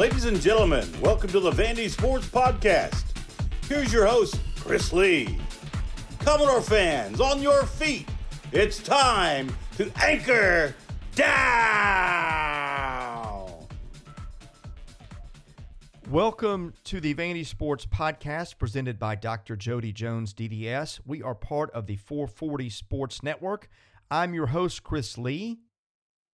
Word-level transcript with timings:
Ladies 0.00 0.24
and 0.24 0.40
gentlemen, 0.40 0.88
welcome 1.02 1.28
to 1.28 1.40
the 1.40 1.50
Vandy 1.50 1.90
Sports 1.90 2.26
Podcast. 2.26 3.04
Here's 3.68 3.92
your 3.92 4.06
host, 4.06 4.40
Chris 4.56 4.94
Lee. 4.94 5.38
Commodore 6.20 6.62
fans, 6.62 7.20
on 7.20 7.42
your 7.42 7.66
feet. 7.66 8.08
It's 8.50 8.82
time 8.82 9.54
to 9.76 9.92
anchor 10.02 10.74
down. 11.14 12.46
Welcome 16.08 16.72
to 16.84 16.98
the 16.98 17.14
Vandy 17.14 17.44
Sports 17.44 17.84
Podcast 17.84 18.56
presented 18.56 18.98
by 18.98 19.16
Dr. 19.16 19.54
Jody 19.54 19.92
Jones, 19.92 20.32
DDS. 20.32 21.00
We 21.04 21.22
are 21.22 21.34
part 21.34 21.70
of 21.72 21.86
the 21.86 21.96
440 21.96 22.70
Sports 22.70 23.22
Network. 23.22 23.68
I'm 24.10 24.32
your 24.32 24.46
host, 24.46 24.82
Chris 24.82 25.18
Lee. 25.18 25.58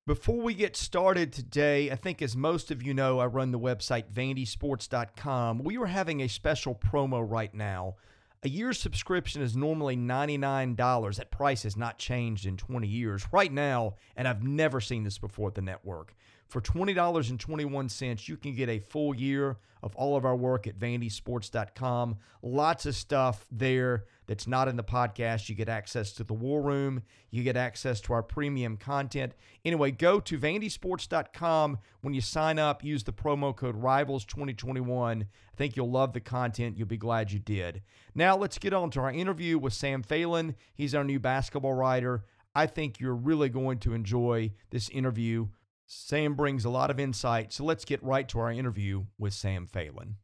Before 0.06 0.40
we 0.40 0.54
get 0.54 0.76
started 0.76 1.32
today, 1.32 1.90
I 1.90 1.96
think 1.96 2.22
as 2.22 2.36
most 2.36 2.70
of 2.70 2.80
you 2.80 2.94
know, 2.94 3.18
I 3.18 3.26
run 3.26 3.50
the 3.50 3.58
website 3.58 4.04
vandysports.com. 4.14 5.64
We 5.64 5.78
are 5.78 5.86
having 5.86 6.22
a 6.22 6.28
special 6.28 6.76
promo 6.76 7.28
right 7.28 7.52
now. 7.52 7.96
A 8.44 8.48
year's 8.48 8.78
subscription 8.78 9.42
is 9.42 9.56
normally 9.56 9.96
$99. 9.96 11.16
That 11.16 11.32
price 11.32 11.64
has 11.64 11.76
not 11.76 11.98
changed 11.98 12.46
in 12.46 12.56
20 12.56 12.86
years. 12.86 13.26
Right 13.32 13.52
now, 13.52 13.96
and 14.14 14.28
I've 14.28 14.44
never 14.44 14.80
seen 14.80 15.02
this 15.02 15.18
before 15.18 15.48
at 15.48 15.56
the 15.56 15.60
network, 15.60 16.14
for 16.48 16.60
$20.21, 16.60 18.28
you 18.28 18.36
can 18.36 18.54
get 18.54 18.68
a 18.68 18.78
full 18.78 19.14
year 19.14 19.56
of 19.82 19.94
all 19.96 20.16
of 20.16 20.24
our 20.24 20.36
work 20.36 20.66
at 20.66 20.78
vandysports.com. 20.78 22.16
Lots 22.42 22.86
of 22.86 22.94
stuff 22.94 23.46
there 23.50 24.04
that's 24.26 24.46
not 24.46 24.68
in 24.68 24.76
the 24.76 24.84
podcast. 24.84 25.48
You 25.48 25.54
get 25.54 25.68
access 25.68 26.12
to 26.12 26.24
the 26.24 26.34
War 26.34 26.62
Room, 26.62 27.02
you 27.30 27.42
get 27.42 27.56
access 27.56 28.00
to 28.02 28.12
our 28.12 28.22
premium 28.22 28.76
content. 28.76 29.32
Anyway, 29.64 29.90
go 29.90 30.20
to 30.20 30.38
vandysports.com. 30.38 31.78
When 32.00 32.14
you 32.14 32.20
sign 32.20 32.58
up, 32.58 32.84
use 32.84 33.04
the 33.04 33.12
promo 33.12 33.54
code 33.54 33.80
RIVALS2021. 33.80 35.22
I 35.22 35.56
think 35.56 35.76
you'll 35.76 35.90
love 35.90 36.12
the 36.12 36.20
content. 36.20 36.76
You'll 36.76 36.86
be 36.86 36.96
glad 36.96 37.32
you 37.32 37.38
did. 37.38 37.82
Now, 38.14 38.36
let's 38.36 38.58
get 38.58 38.72
on 38.72 38.90
to 38.90 39.00
our 39.00 39.12
interview 39.12 39.58
with 39.58 39.72
Sam 39.72 40.02
Phalen. 40.02 40.54
He's 40.74 40.94
our 40.94 41.04
new 41.04 41.18
basketball 41.18 41.74
writer. 41.74 42.24
I 42.54 42.66
think 42.66 43.00
you're 43.00 43.14
really 43.14 43.48
going 43.48 43.78
to 43.80 43.92
enjoy 43.92 44.52
this 44.70 44.88
interview 44.88 45.48
Sam 45.88 46.34
brings 46.34 46.64
a 46.64 46.70
lot 46.70 46.90
of 46.90 46.98
insight, 46.98 47.52
so 47.52 47.64
let's 47.64 47.84
get 47.84 48.02
right 48.02 48.28
to 48.30 48.40
our 48.40 48.50
interview 48.50 49.04
with 49.18 49.32
Sam 49.32 49.68
Phalen. 49.72 50.14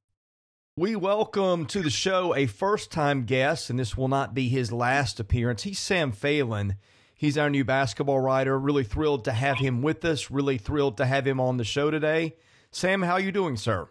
We 0.77 0.97
welcome 0.97 1.67
to 1.67 1.83
the 1.83 1.91
show 1.91 2.35
a 2.35 2.47
first 2.47 2.91
time 2.91 3.27
guest, 3.27 3.71
and 3.71 3.79
this 3.79 3.97
will 3.97 4.09
not 4.09 4.35
be 4.35 4.49
his 4.49 4.73
last 4.73 5.21
appearance. 5.21 5.63
He's 5.63 5.79
Sam 5.79 6.11
Phalen. 6.11 6.79
He's 7.15 7.39
our 7.39 7.49
new 7.49 7.65
basketball 7.65 8.19
writer. 8.19 8.59
Really 8.59 8.83
thrilled 8.83 9.25
to 9.27 9.33
have 9.33 9.59
him 9.59 9.83
with 9.83 10.05
us. 10.05 10.33
Really 10.33 10.59
thrilled 10.59 10.97
to 10.97 11.07
have 11.07 11.29
him 11.29 11.39
on 11.39 11.59
the 11.59 11.65
show 11.65 11.93
today. 11.93 12.35
Sam, 12.73 13.03
how 13.03 13.13
are 13.13 13.21
you 13.21 13.31
doing, 13.31 13.57
sir? 13.57 13.89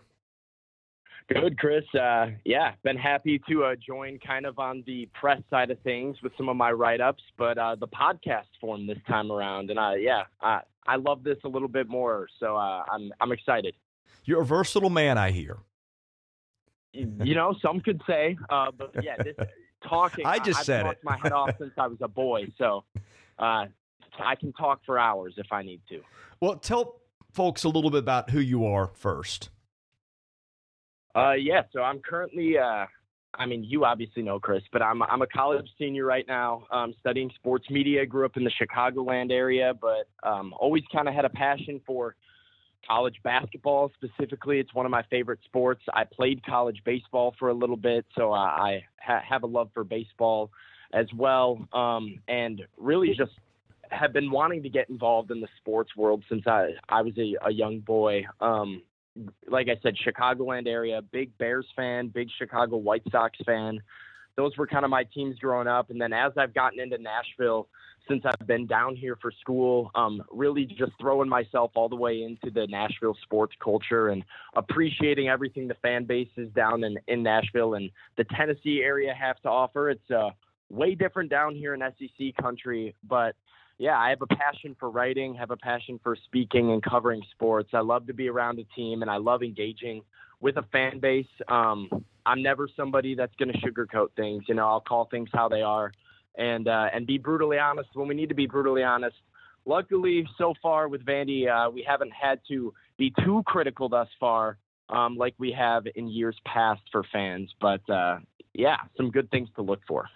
Good, 1.30 1.58
Chris. 1.58 1.86
Uh, 1.98 2.32
yeah, 2.44 2.74
been 2.84 2.98
happy 2.98 3.42
to 3.48 3.64
uh, 3.64 3.76
join 3.76 4.20
kind 4.20 4.46
of 4.46 4.60
on 4.60 4.84
the 4.86 5.08
press 5.14 5.42
side 5.50 5.72
of 5.72 5.80
things 5.80 6.18
with 6.22 6.34
some 6.36 6.50
of 6.50 6.58
my 6.58 6.74
write 6.74 7.00
ups, 7.00 7.24
but 7.38 7.58
uh, 7.58 7.76
the 7.76 7.88
podcast 7.88 8.48
form 8.60 8.86
this 8.86 8.98
time 9.08 9.32
around. 9.32 9.70
And 9.70 9.80
uh, 9.80 9.94
yeah, 9.94 10.24
I 10.88 10.96
love 10.96 11.24
this 11.24 11.38
a 11.44 11.48
little 11.48 11.68
bit 11.68 11.88
more. 11.88 12.28
So 12.40 12.56
uh, 12.56 12.84
I'm 12.92 13.12
I'm 13.20 13.32
excited. 13.32 13.76
You're 14.26 14.42
a 14.42 14.46
versatile 14.46 14.90
man, 14.90 15.18
I 15.18 15.32
hear. 15.32 15.58
You 16.94 17.36
know, 17.36 17.56
some 17.62 17.80
could 17.80 18.02
say, 18.06 18.38
uh, 18.50 18.72
but 18.78 18.92
yeah, 19.02 19.16
this 19.18 19.36
talking. 19.88 20.26
I 20.26 20.40
just 20.40 20.59
I've 20.59 20.66
said 20.66 20.84
talked 20.84 20.98
it. 20.98 21.04
my 21.04 21.18
head 21.18 21.32
off 21.32 21.58
since 21.58 21.72
I 21.78 21.88
was 21.88 21.98
a 22.02 22.08
boy, 22.08 22.48
so 22.58 22.84
uh, 23.40 23.66
I 24.20 24.36
can 24.38 24.52
talk 24.54 24.82
for 24.86 25.00
hours 25.00 25.36
if 25.38 25.48
I 25.52 25.64
need 25.64 25.82
to. 25.90 26.02
Well, 26.42 26.58
tell 26.58 27.00
folks 27.31 27.63
a 27.63 27.69
little 27.69 27.90
bit 27.90 28.00
about 28.00 28.30
who 28.30 28.40
you 28.40 28.66
are 28.66 28.92
first. 28.94 29.50
Uh, 31.16 31.31
yeah, 31.34 31.63
so 31.72 31.81
I'm 31.81 32.00
currently 32.00 32.58
uh, 32.58 32.86
I 33.36 33.46
mean, 33.46 33.64
you 33.64 33.86
obviously 33.86 34.24
know 34.24 34.40
Chris, 34.40 34.64
but 34.74 34.81
I'm 34.81 35.02
I'm 35.03 35.22
a 35.22 35.28
college 35.28 35.68
senior 35.78 36.06
right 36.06 36.25
now, 36.28 36.66
um, 36.72 36.94
studying 37.00 37.31
sports 37.36 37.69
media. 37.69 38.06
Grew 38.06 38.25
up 38.25 38.36
in 38.36 38.44
the 38.44 38.52
Chicagoland 38.52 39.31
area, 39.31 39.74
but 39.80 40.09
um, 40.28 40.53
always 40.59 40.84
kind 40.92 41.08
of 41.08 41.14
had 41.14 41.25
a 41.25 41.30
passion 41.30 41.80
for 41.86 42.16
college 42.86 43.16
basketball 43.24 43.92
specifically. 43.96 44.59
It's 44.59 44.74
one 44.74 44.86
of 44.86 44.92
my 44.92 45.03
favorite 45.09 45.40
sports. 45.46 45.81
I 45.94 46.03
played 46.03 46.44
college 46.46 46.81
baseball 46.84 47.34
for 47.40 47.50
a 47.50 47.53
little 47.53 47.78
bit, 47.78 48.06
so 48.16 48.34
I 48.34 48.84
ha- 49.00 49.22
have 49.28 49.44
a 49.44 49.48
love 49.48 49.69
for 49.74 49.84
baseball 49.84 50.52
as 50.94 51.06
well, 51.16 51.66
um, 51.72 52.19
and 52.28 52.62
really 52.78 53.13
just 53.18 53.31
have 53.92 54.13
been 54.13 54.31
wanting 54.31 54.63
to 54.63 54.69
get 54.69 54.90
involved 54.90 55.31
in 55.31 55.42
the 55.42 55.48
sports 55.58 55.96
world 55.96 56.24
since 56.30 56.46
I 56.48 56.72
I 56.90 57.02
was 57.02 57.13
a, 57.18 57.36
a 57.48 57.52
young 57.52 57.80
boy. 57.80 58.25
Um, 58.40 58.81
like 59.48 59.68
I 59.70 59.80
said, 59.84 59.96
Chicagoland 60.06 60.68
area, 60.68 61.02
big 61.02 61.38
Bears 61.38 61.68
fan, 61.76 62.08
big 62.08 62.30
Chicago 62.38 62.78
White 62.78 63.04
Sox 63.12 63.38
fan. 63.46 63.82
Those 64.38 64.56
were 64.58 64.68
kind 64.68 64.86
of 64.86 64.92
my 64.92 65.04
teams 65.04 65.38
growing 65.40 65.68
up. 65.68 65.90
And 65.90 66.00
then 66.00 66.14
as 66.14 66.32
I've 66.38 66.54
gotten 66.54 66.80
into 66.80 66.98
Nashville, 66.98 67.68
since 68.08 68.24
I've 68.26 68.48
been 68.48 68.66
down 68.66 68.96
here 68.96 69.18
for 69.22 69.32
school, 69.40 69.92
um, 69.96 70.24
really 70.32 70.66
just 70.66 70.94
throwing 71.00 71.30
myself 71.30 71.72
all 71.76 71.90
the 71.90 71.96
way 71.96 72.24
into 72.24 72.50
the 72.50 72.66
Nashville 72.68 73.16
sports 73.24 73.54
culture 73.62 74.10
and 74.10 74.24
appreciating 74.56 75.28
everything 75.28 75.68
the 75.68 75.76
fan 75.76 76.06
bases 76.06 76.50
down 76.56 76.84
in, 76.84 76.98
in 77.08 77.22
Nashville 77.22 77.76
and 77.76 77.92
the 78.18 78.24
Tennessee 78.36 78.82
area 78.84 79.14
have 79.14 79.40
to 79.42 79.50
offer. 79.50 79.90
It's 79.90 80.12
uh, 80.12 80.30
way 80.70 80.96
different 80.96 81.30
down 81.30 81.54
here 81.54 81.74
in 81.74 81.82
SEC 81.82 82.36
country, 82.42 82.96
but 83.04 83.36
yeah, 83.81 83.97
I 83.97 84.09
have 84.09 84.22
a 84.22 84.28
passion 84.28 84.75
for 84.80 84.92
writing, 84.92 85.34
have 85.34 85.50
a 85.50 85.58
passion 85.58 86.00
for 86.03 86.16
speaking 86.25 86.72
and 86.72 86.84
covering 86.84 87.24
sports. 87.31 87.69
I 87.74 87.80
love 87.80 88.06
to 88.06 88.14
be 88.14 88.30
around 88.30 88.59
a 88.59 88.64
team 88.75 89.02
and 89.02 89.09
I 89.09 89.18
love 89.18 89.42
engaging 89.42 90.03
with 90.40 90.58
a 90.58 90.62
fan 90.72 91.00
base. 91.00 91.25
Um, 91.47 91.90
I'm 92.24 92.44
never 92.44 92.69
somebody 92.78 93.16
that's 93.16 93.34
going 93.38 93.52
to 93.52 93.58
sugarcoat 93.58 94.09
things. 94.16 94.44
You 94.47 94.53
know, 94.53 94.68
I'll 94.68 94.81
call 94.81 95.06
things 95.06 95.30
how 95.34 95.50
they 95.50 95.64
are 95.64 95.92
and 96.38 96.68
uh, 96.68 96.90
and 96.94 97.08
be 97.08 97.18
brutally 97.18 97.58
honest 97.58 97.90
when 97.96 98.08
we 98.08 98.14
need 98.14 98.30
to 98.30 98.36
be 98.36 98.46
brutally 98.46 98.84
honest. 98.84 99.16
Luckily, 99.66 100.28
so 100.38 100.53
far 100.62 100.88
with 100.88 101.03
Vandy, 101.03 101.50
uh, 101.50 101.72
we 101.72 101.81
haven't 101.81 102.13
had 102.13 102.40
to 102.50 102.75
be 103.00 103.12
too 103.25 103.42
critical 103.48 103.90
thus 103.90 104.09
far, 104.19 104.59
um, 104.90 105.18
like 105.18 105.34
we 105.40 105.52
have 105.53 105.88
in 105.96 106.08
years 106.08 106.36
past 106.46 106.81
for 106.92 107.03
fans. 107.12 107.52
But 107.59 107.81
uh, 107.90 108.19
yeah, 108.53 108.78
some 108.96 109.09
good 109.09 109.31
things 109.31 109.50
to 109.56 109.63
look 109.63 109.80
for. 109.88 110.08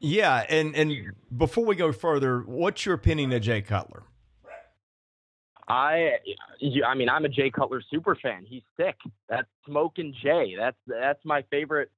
Yeah, 0.00 0.46
and 0.48 0.74
and 0.74 1.12
before 1.36 1.66
we 1.66 1.76
go 1.76 1.92
further, 1.92 2.40
what's 2.40 2.86
your 2.86 2.94
opinion 2.94 3.32
of 3.32 3.42
Jay 3.42 3.60
Cutler? 3.60 4.02
I, 5.68 6.16
I 6.84 6.94
mean, 6.94 7.08
I'm 7.08 7.24
a 7.24 7.28
Jay 7.28 7.48
Cutler 7.48 7.80
super 7.90 8.16
fan. 8.16 8.44
He's 8.44 8.62
sick. 8.76 8.96
That's 9.28 9.46
smoking 9.66 10.12
Jay. 10.20 10.54
That's 10.58 10.76
that's 10.86 11.24
my 11.24 11.42
favorite. 11.50 11.90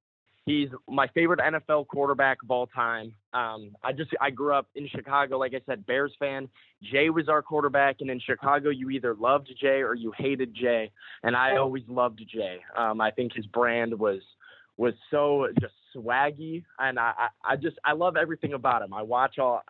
He's 0.45 0.69
my 0.89 1.07
favorite 1.15 1.39
NFL 1.39 1.87
quarterback 1.87 2.43
of 2.43 2.51
all 2.51 2.67
time. 2.67 3.15
Um, 3.33 3.77
I 3.83 3.93
just 3.93 4.11
I 4.21 4.31
grew 4.31 4.53
up 4.53 4.67
in 4.75 4.89
Chicago, 4.89 5.39
like 5.39 5.55
I 5.55 5.61
said, 5.65 5.87
Bears 5.87 6.13
fan. 6.19 6.49
Jay 6.83 7.09
was 7.09 7.29
our 7.29 7.41
quarterback, 7.41 7.97
and 8.01 8.11
in 8.11 8.21
Chicago, 8.21 8.69
you 8.69 8.91
either 8.91 9.15
loved 9.15 9.49
Jay 9.59 9.81
or 9.81 9.95
you 9.95 10.13
hated 10.19 10.55
Jay, 10.55 10.91
and 11.23 11.35
I 11.37 11.57
always 11.57 11.85
loved 11.89 12.21
Jay. 12.31 12.59
Um, 12.77 13.01
I 13.01 13.13
think 13.13 13.33
his 13.33 13.47
brand 13.47 13.97
was 13.97 14.21
was 14.77 14.95
so 15.11 15.47
just 15.61 15.75
swaggy, 15.95 16.65
and 16.79 16.99
I, 16.99 17.29
I, 17.45 17.57
just 17.57 17.79
I 17.85 17.93
love 17.93 18.17
everything 18.17 18.53
about 18.53 18.83
him. 18.83 18.93
I 18.93 19.03
watch 19.03 19.39
all. 19.39 19.63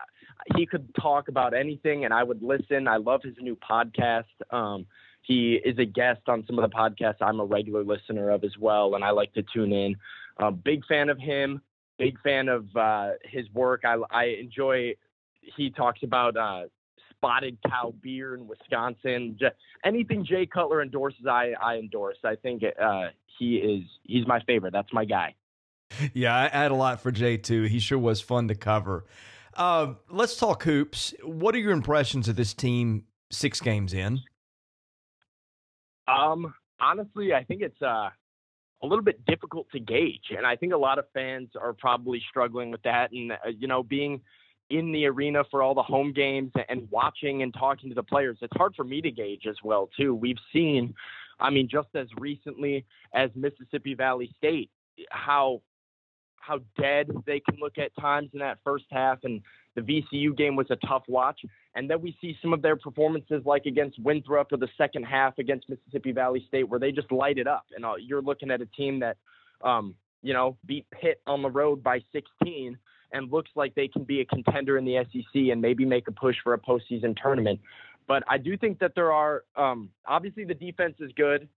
He 0.55 0.65
could 0.65 0.93
talk 0.95 1.27
about 1.27 1.53
anything, 1.53 2.05
and 2.05 2.13
I 2.13 2.23
would 2.23 2.41
listen. 2.41 2.87
I 2.87 2.97
love 2.97 3.21
his 3.23 3.35
new 3.39 3.57
podcast. 3.57 4.23
Um, 4.51 4.85
he 5.21 5.55
is 5.63 5.77
a 5.79 5.85
guest 5.85 6.21
on 6.27 6.43
some 6.47 6.59
of 6.59 6.69
the 6.69 6.75
podcasts 6.75 7.21
I'm 7.21 7.39
a 7.39 7.45
regular 7.45 7.83
listener 7.83 8.29
of 8.29 8.43
as 8.43 8.57
well, 8.59 8.95
and 8.95 9.03
I 9.03 9.11
like 9.11 9.33
to 9.33 9.43
tune 9.53 9.71
in. 9.71 9.95
Uh, 10.37 10.51
big 10.51 10.85
fan 10.85 11.09
of 11.09 11.17
him. 11.17 11.61
Big 11.97 12.19
fan 12.21 12.49
of 12.49 12.65
uh, 12.75 13.11
his 13.23 13.45
work. 13.53 13.83
I, 13.85 13.97
I 14.11 14.25
enjoy. 14.41 14.95
He 15.55 15.69
talks 15.69 16.01
about 16.03 16.35
uh, 16.35 16.63
spotted 17.11 17.57
cow 17.67 17.93
beer 18.01 18.35
in 18.35 18.47
Wisconsin. 18.47 19.37
Anything 19.85 20.25
Jay 20.25 20.45
Cutler 20.45 20.81
endorses, 20.81 21.25
I, 21.25 21.53
I 21.61 21.75
endorse. 21.75 22.17
I 22.23 22.35
think 22.35 22.63
uh, 22.63 23.07
he 23.37 23.57
is 23.57 23.83
he's 24.03 24.27
my 24.27 24.41
favorite. 24.41 24.73
That's 24.73 24.91
my 24.91 25.05
guy. 25.05 25.35
Yeah, 26.13 26.35
I 26.35 26.49
had 26.49 26.71
a 26.71 26.75
lot 26.75 27.01
for 27.01 27.11
Jay 27.11 27.37
too. 27.37 27.63
He 27.63 27.79
sure 27.79 27.97
was 27.97 28.21
fun 28.21 28.47
to 28.47 28.55
cover. 28.55 29.05
Uh, 29.55 29.93
let's 30.09 30.35
talk 30.35 30.63
hoops. 30.63 31.13
What 31.23 31.53
are 31.55 31.59
your 31.59 31.71
impressions 31.71 32.27
of 32.27 32.35
this 32.35 32.53
team 32.53 33.05
six 33.31 33.59
games 33.61 33.93
in? 33.93 34.19
Um, 36.07 36.53
honestly, 36.79 37.33
I 37.33 37.43
think 37.43 37.61
it's 37.61 37.81
uh, 37.81 38.09
a 38.81 38.87
little 38.87 39.03
bit 39.03 39.25
difficult 39.25 39.67
to 39.71 39.79
gauge, 39.79 40.31
and 40.35 40.45
I 40.45 40.55
think 40.55 40.73
a 40.73 40.77
lot 40.77 40.99
of 40.99 41.05
fans 41.13 41.49
are 41.59 41.73
probably 41.73 42.21
struggling 42.29 42.71
with 42.71 42.81
that. 42.83 43.11
And 43.11 43.31
uh, 43.31 43.35
you 43.57 43.67
know, 43.67 43.83
being 43.83 44.21
in 44.69 44.91
the 44.91 45.05
arena 45.05 45.43
for 45.51 45.61
all 45.61 45.75
the 45.75 45.83
home 45.83 46.13
games 46.13 46.51
and 46.67 46.87
watching 46.89 47.43
and 47.43 47.53
talking 47.53 47.89
to 47.89 47.95
the 47.95 48.03
players, 48.03 48.37
it's 48.41 48.55
hard 48.57 48.73
for 48.75 48.83
me 48.83 49.01
to 49.01 49.11
gauge 49.11 49.45
as 49.47 49.57
well 49.63 49.89
too. 49.95 50.15
We've 50.15 50.37
seen, 50.51 50.93
I 51.39 51.49
mean, 51.49 51.67
just 51.69 51.89
as 51.95 52.07
recently 52.17 52.85
as 53.13 53.29
Mississippi 53.35 53.93
Valley 53.93 54.33
State, 54.37 54.71
how 55.09 55.61
how 56.45 56.59
dead 56.79 57.09
they 57.25 57.39
can 57.39 57.57
look 57.59 57.77
at 57.77 57.95
times 57.99 58.29
in 58.33 58.39
that 58.39 58.59
first 58.63 58.85
half. 58.91 59.19
And 59.23 59.41
the 59.75 59.81
VCU 59.81 60.35
game 60.35 60.55
was 60.55 60.67
a 60.69 60.75
tough 60.87 61.03
watch. 61.07 61.39
And 61.75 61.89
then 61.89 62.01
we 62.01 62.15
see 62.21 62.37
some 62.41 62.53
of 62.53 62.61
their 62.61 62.75
performances, 62.75 63.41
like 63.45 63.65
against 63.65 63.99
Winthrop 63.99 64.51
or 64.51 64.57
the 64.57 64.67
second 64.77 65.03
half 65.03 65.37
against 65.37 65.69
Mississippi 65.69 66.11
Valley 66.11 66.43
State, 66.47 66.67
where 66.67 66.79
they 66.79 66.91
just 66.91 67.11
light 67.11 67.37
it 67.37 67.47
up. 67.47 67.65
And 67.75 67.85
uh, 67.85 67.93
you're 67.99 68.21
looking 68.21 68.51
at 68.51 68.61
a 68.61 68.65
team 68.67 68.99
that, 68.99 69.17
um, 69.63 69.95
you 70.21 70.33
know, 70.33 70.57
beat 70.65 70.85
Pitt 70.91 71.21
on 71.25 71.41
the 71.41 71.49
road 71.49 71.81
by 71.83 71.99
16 72.11 72.77
and 73.11 73.31
looks 73.31 73.51
like 73.55 73.73
they 73.75 73.87
can 73.87 74.03
be 74.03 74.21
a 74.21 74.25
contender 74.25 74.77
in 74.77 74.85
the 74.85 74.97
SEC 75.11 75.41
and 75.51 75.61
maybe 75.61 75.85
make 75.85 76.07
a 76.07 76.11
push 76.11 76.35
for 76.43 76.53
a 76.53 76.59
postseason 76.59 77.15
tournament. 77.21 77.59
But 78.07 78.23
I 78.27 78.37
do 78.37 78.57
think 78.57 78.79
that 78.79 78.93
there 78.95 79.13
are 79.13 79.43
um, 79.55 79.89
obviously 80.05 80.43
the 80.43 80.53
defense 80.53 80.95
is 80.99 81.11
good. 81.15 81.47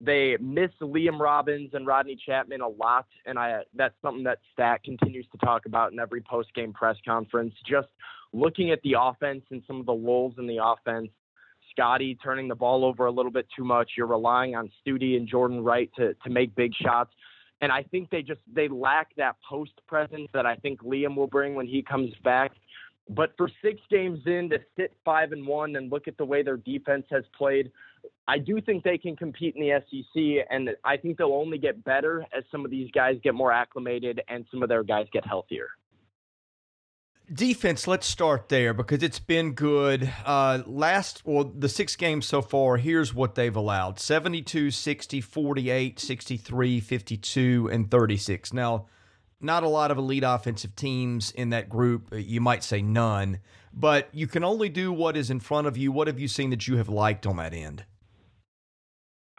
They 0.00 0.36
miss 0.40 0.70
Liam 0.80 1.18
Robbins 1.18 1.70
and 1.74 1.86
Rodney 1.86 2.18
Chatman 2.26 2.60
a 2.60 2.68
lot, 2.68 3.06
and 3.26 3.38
I 3.38 3.62
that's 3.74 3.94
something 4.02 4.24
that 4.24 4.38
Stack 4.52 4.84
continues 4.84 5.26
to 5.32 5.38
talk 5.38 5.66
about 5.66 5.92
in 5.92 5.98
every 5.98 6.22
post 6.22 6.54
game 6.54 6.72
press 6.72 6.96
conference. 7.04 7.54
Just 7.68 7.88
looking 8.32 8.70
at 8.70 8.80
the 8.82 8.96
offense 8.98 9.42
and 9.50 9.62
some 9.66 9.80
of 9.80 9.86
the 9.86 9.92
lulls 9.92 10.34
in 10.38 10.46
the 10.46 10.58
offense. 10.62 11.08
Scotty 11.70 12.16
turning 12.16 12.48
the 12.48 12.54
ball 12.54 12.84
over 12.84 13.06
a 13.06 13.12
little 13.12 13.30
bit 13.30 13.46
too 13.56 13.62
much. 13.62 13.92
You're 13.96 14.08
relying 14.08 14.56
on 14.56 14.70
Stute 14.80 15.16
and 15.16 15.28
Jordan 15.28 15.62
Wright 15.62 15.90
to 15.96 16.14
to 16.14 16.30
make 16.30 16.54
big 16.56 16.72
shots 16.74 17.12
and 17.60 17.70
I 17.70 17.82
think 17.82 18.10
they 18.10 18.22
just 18.22 18.40
they 18.52 18.68
lack 18.68 19.14
that 19.16 19.36
post 19.48 19.72
presence 19.86 20.28
that 20.32 20.46
I 20.46 20.56
think 20.56 20.82
Liam 20.82 21.16
will 21.16 21.26
bring 21.26 21.54
when 21.54 21.66
he 21.66 21.82
comes 21.82 22.12
back. 22.24 22.52
But 23.08 23.32
for 23.36 23.50
six 23.62 23.80
games 23.90 24.20
in 24.26 24.48
to 24.50 24.58
sit 24.76 24.92
five 25.04 25.32
and 25.32 25.46
one 25.46 25.76
and 25.76 25.90
look 25.90 26.08
at 26.08 26.16
the 26.16 26.24
way 26.24 26.42
their 26.42 26.56
defense 26.56 27.04
has 27.10 27.24
played, 27.36 27.70
I 28.30 28.38
do 28.38 28.60
think 28.60 28.84
they 28.84 28.96
can 28.96 29.16
compete 29.16 29.56
in 29.56 29.60
the 29.60 29.82
SEC, 29.90 30.46
and 30.50 30.70
I 30.84 30.96
think 30.96 31.18
they'll 31.18 31.32
only 31.32 31.58
get 31.58 31.82
better 31.82 32.24
as 32.32 32.44
some 32.52 32.64
of 32.64 32.70
these 32.70 32.88
guys 32.92 33.16
get 33.24 33.34
more 33.34 33.50
acclimated 33.50 34.22
and 34.28 34.46
some 34.52 34.62
of 34.62 34.68
their 34.68 34.84
guys 34.84 35.08
get 35.12 35.26
healthier. 35.26 35.66
Defense, 37.32 37.88
let's 37.88 38.06
start 38.06 38.48
there 38.48 38.72
because 38.72 39.02
it's 39.02 39.18
been 39.18 39.50
good. 39.54 40.12
Uh, 40.24 40.62
last, 40.64 41.22
well, 41.24 41.42
the 41.42 41.68
six 41.68 41.96
games 41.96 42.24
so 42.24 42.40
far, 42.40 42.76
here's 42.76 43.12
what 43.12 43.34
they've 43.34 43.56
allowed 43.56 43.98
72, 43.98 44.70
60, 44.70 45.20
48, 45.20 45.98
63, 45.98 46.78
52, 46.78 47.68
and 47.72 47.90
36. 47.90 48.52
Now, 48.52 48.86
not 49.40 49.64
a 49.64 49.68
lot 49.68 49.90
of 49.90 49.98
elite 49.98 50.22
offensive 50.24 50.76
teams 50.76 51.32
in 51.32 51.50
that 51.50 51.68
group. 51.68 52.14
You 52.14 52.40
might 52.40 52.62
say 52.62 52.80
none, 52.80 53.40
but 53.74 54.08
you 54.12 54.28
can 54.28 54.44
only 54.44 54.68
do 54.68 54.92
what 54.92 55.16
is 55.16 55.30
in 55.30 55.40
front 55.40 55.66
of 55.66 55.76
you. 55.76 55.90
What 55.90 56.06
have 56.06 56.20
you 56.20 56.28
seen 56.28 56.50
that 56.50 56.68
you 56.68 56.76
have 56.76 56.88
liked 56.88 57.26
on 57.26 57.36
that 57.38 57.52
end? 57.52 57.86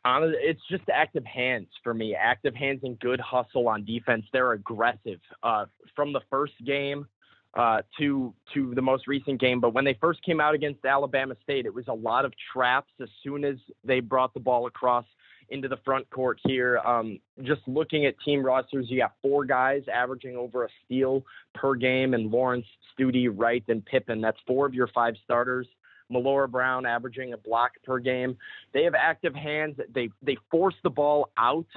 It's 0.06 0.62
just 0.70 0.84
active 0.94 1.26
hands 1.26 1.68
for 1.84 1.94
me. 1.94 2.16
Active 2.16 2.56
hands 2.56 2.82
and 2.84 3.00
good 3.00 3.20
hustle 3.20 3.68
on 3.68 3.86
defense. 3.86 4.26
They're 4.34 4.54
aggressive. 4.54 5.20
Uh, 5.44 5.66
from 5.96 6.14
the 6.14 6.22
first 6.30 6.54
game, 6.66 7.08
uh, 7.54 7.82
to 8.00 8.34
to 8.54 8.74
the 8.76 8.82
most 8.82 9.08
recent 9.08 9.40
game. 9.40 9.60
But 9.60 9.74
when 9.74 9.86
they 9.86 9.98
first 10.00 10.24
came 10.24 10.40
out 10.40 10.56
against 10.56 10.86
Alabama 10.86 11.36
State, 11.44 11.66
it 11.66 11.74
was 11.74 11.88
a 11.88 11.94
lot 11.94 12.26
of 12.26 12.34
traps 12.54 12.92
as 13.02 13.10
soon 13.24 13.44
as 13.44 13.56
they 13.84 14.00
brought 14.00 14.34
the 14.34 14.40
ball 14.40 14.68
across 14.68 15.06
into 15.50 15.68
the 15.68 15.78
front 15.84 16.10
court 16.12 16.40
here. 16.46 16.78
Um, 16.80 17.20
just 17.44 17.62
looking 17.68 18.06
at 18.06 18.16
team 18.24 18.42
rosters, 18.42 18.86
you 18.90 19.00
got 19.00 19.14
four 19.22 19.44
guys 19.44 19.84
averaging 19.94 20.38
over 20.38 20.64
a 20.64 20.70
steal 20.86 21.26
per 21.54 21.76
game, 21.76 22.14
and 22.14 22.32
Lawrence, 22.32 22.66
Stute, 22.98 23.38
Wright, 23.38 23.64
and 23.68 23.86
Pippen. 23.86 24.22
That's 24.22 24.40
four 24.48 24.66
of 24.66 24.74
your 24.74 24.88
five 24.88 25.16
starters. 25.24 25.68
Millora-Brown 26.12 26.86
averaging 26.86 27.34
a 27.34 27.38
block 27.38 27.72
per 27.84 28.00
game. 28.00 28.38
They 28.74 28.84
have 28.84 28.96
active 28.96 29.34
hands. 29.36 29.78
They 29.94 30.10
they 30.22 30.38
force 30.50 30.76
the 30.84 30.90
ball 30.90 31.30
out 31.38 31.68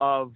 of 0.00 0.32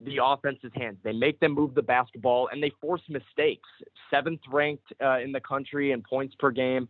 the 0.00 0.18
offense's 0.22 0.72
hands. 0.74 0.96
They 1.04 1.12
make 1.12 1.38
them 1.40 1.52
move 1.52 1.74
the 1.74 1.82
basketball 1.82 2.48
and 2.50 2.62
they 2.62 2.72
force 2.80 3.02
mistakes. 3.08 3.68
Seventh 4.10 4.40
ranked 4.50 4.92
uh, 5.02 5.18
in 5.18 5.32
the 5.32 5.40
country 5.40 5.92
in 5.92 6.02
points 6.02 6.34
per 6.38 6.50
game, 6.50 6.88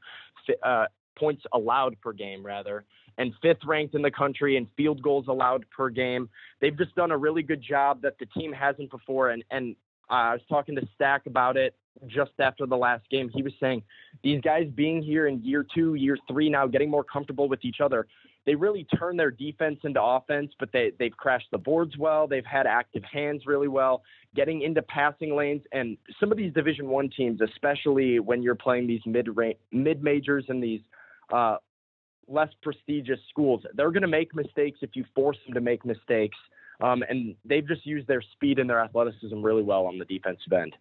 uh, 0.62 0.86
points 1.18 1.42
allowed 1.52 2.00
per 2.00 2.12
game, 2.12 2.44
rather, 2.44 2.84
and 3.18 3.32
fifth 3.42 3.64
ranked 3.66 3.94
in 3.94 4.02
the 4.02 4.10
country 4.10 4.56
in 4.56 4.66
field 4.76 5.02
goals 5.02 5.26
allowed 5.28 5.64
per 5.70 5.90
game. 5.90 6.28
They've 6.60 6.76
just 6.76 6.94
done 6.94 7.10
a 7.10 7.18
really 7.18 7.42
good 7.42 7.62
job 7.62 8.00
that 8.02 8.18
the 8.18 8.26
team 8.26 8.52
hasn't 8.52 8.90
before. 8.90 9.30
And, 9.30 9.44
and 9.50 9.74
uh, 10.10 10.14
I 10.14 10.32
was 10.32 10.42
talking 10.48 10.74
to 10.76 10.82
Stack 10.94 11.26
about 11.26 11.56
it 11.56 11.74
just 12.06 12.32
after 12.38 12.66
the 12.66 12.76
last 12.76 13.08
game. 13.10 13.30
He 13.32 13.42
was 13.42 13.52
saying 13.60 13.82
these 14.22 14.40
guys 14.40 14.68
being 14.74 15.02
here 15.02 15.26
in 15.26 15.42
year 15.44 15.66
two, 15.74 15.94
year 15.94 16.16
three 16.28 16.48
now, 16.48 16.66
getting 16.66 16.90
more 16.90 17.04
comfortable 17.04 17.48
with 17.48 17.64
each 17.64 17.80
other 17.80 18.06
they 18.46 18.54
really 18.54 18.84
turn 18.98 19.16
their 19.16 19.30
defense 19.30 19.80
into 19.84 20.02
offense, 20.02 20.52
but 20.58 20.70
they 20.72 20.92
they've 20.98 21.16
crashed 21.16 21.48
the 21.52 21.58
boards 21.58 21.96
well. 21.98 22.26
They've 22.26 22.44
had 22.44 22.66
active 22.66 23.02
hands 23.04 23.42
really 23.46 23.68
well, 23.68 24.02
getting 24.34 24.62
into 24.62 24.82
passing 24.82 25.36
lanes. 25.36 25.62
And 25.72 25.98
some 26.18 26.32
of 26.32 26.38
these 26.38 26.52
Division 26.52 26.88
One 26.88 27.10
teams, 27.10 27.40
especially 27.40 28.18
when 28.18 28.42
you're 28.42 28.54
playing 28.54 28.86
these 28.86 29.02
mid 29.06 29.28
mid 29.72 30.02
majors 30.02 30.46
and 30.48 30.62
these 30.62 30.80
uh, 31.32 31.56
less 32.28 32.48
prestigious 32.62 33.20
schools, 33.28 33.62
they're 33.74 33.90
going 33.90 34.02
to 34.02 34.08
make 34.08 34.34
mistakes 34.34 34.78
if 34.82 34.90
you 34.94 35.04
force 35.14 35.38
them 35.46 35.54
to 35.54 35.60
make 35.60 35.84
mistakes. 35.84 36.38
Um, 36.80 37.02
and 37.08 37.34
they've 37.44 37.66
just 37.66 37.84
used 37.86 38.06
their 38.06 38.22
speed 38.22 38.58
and 38.58 38.68
their 38.68 38.80
athleticism 38.80 39.40
really 39.42 39.62
well 39.62 39.86
on 39.86 39.98
the 39.98 40.04
defensive 40.04 40.52
end. 40.52 40.76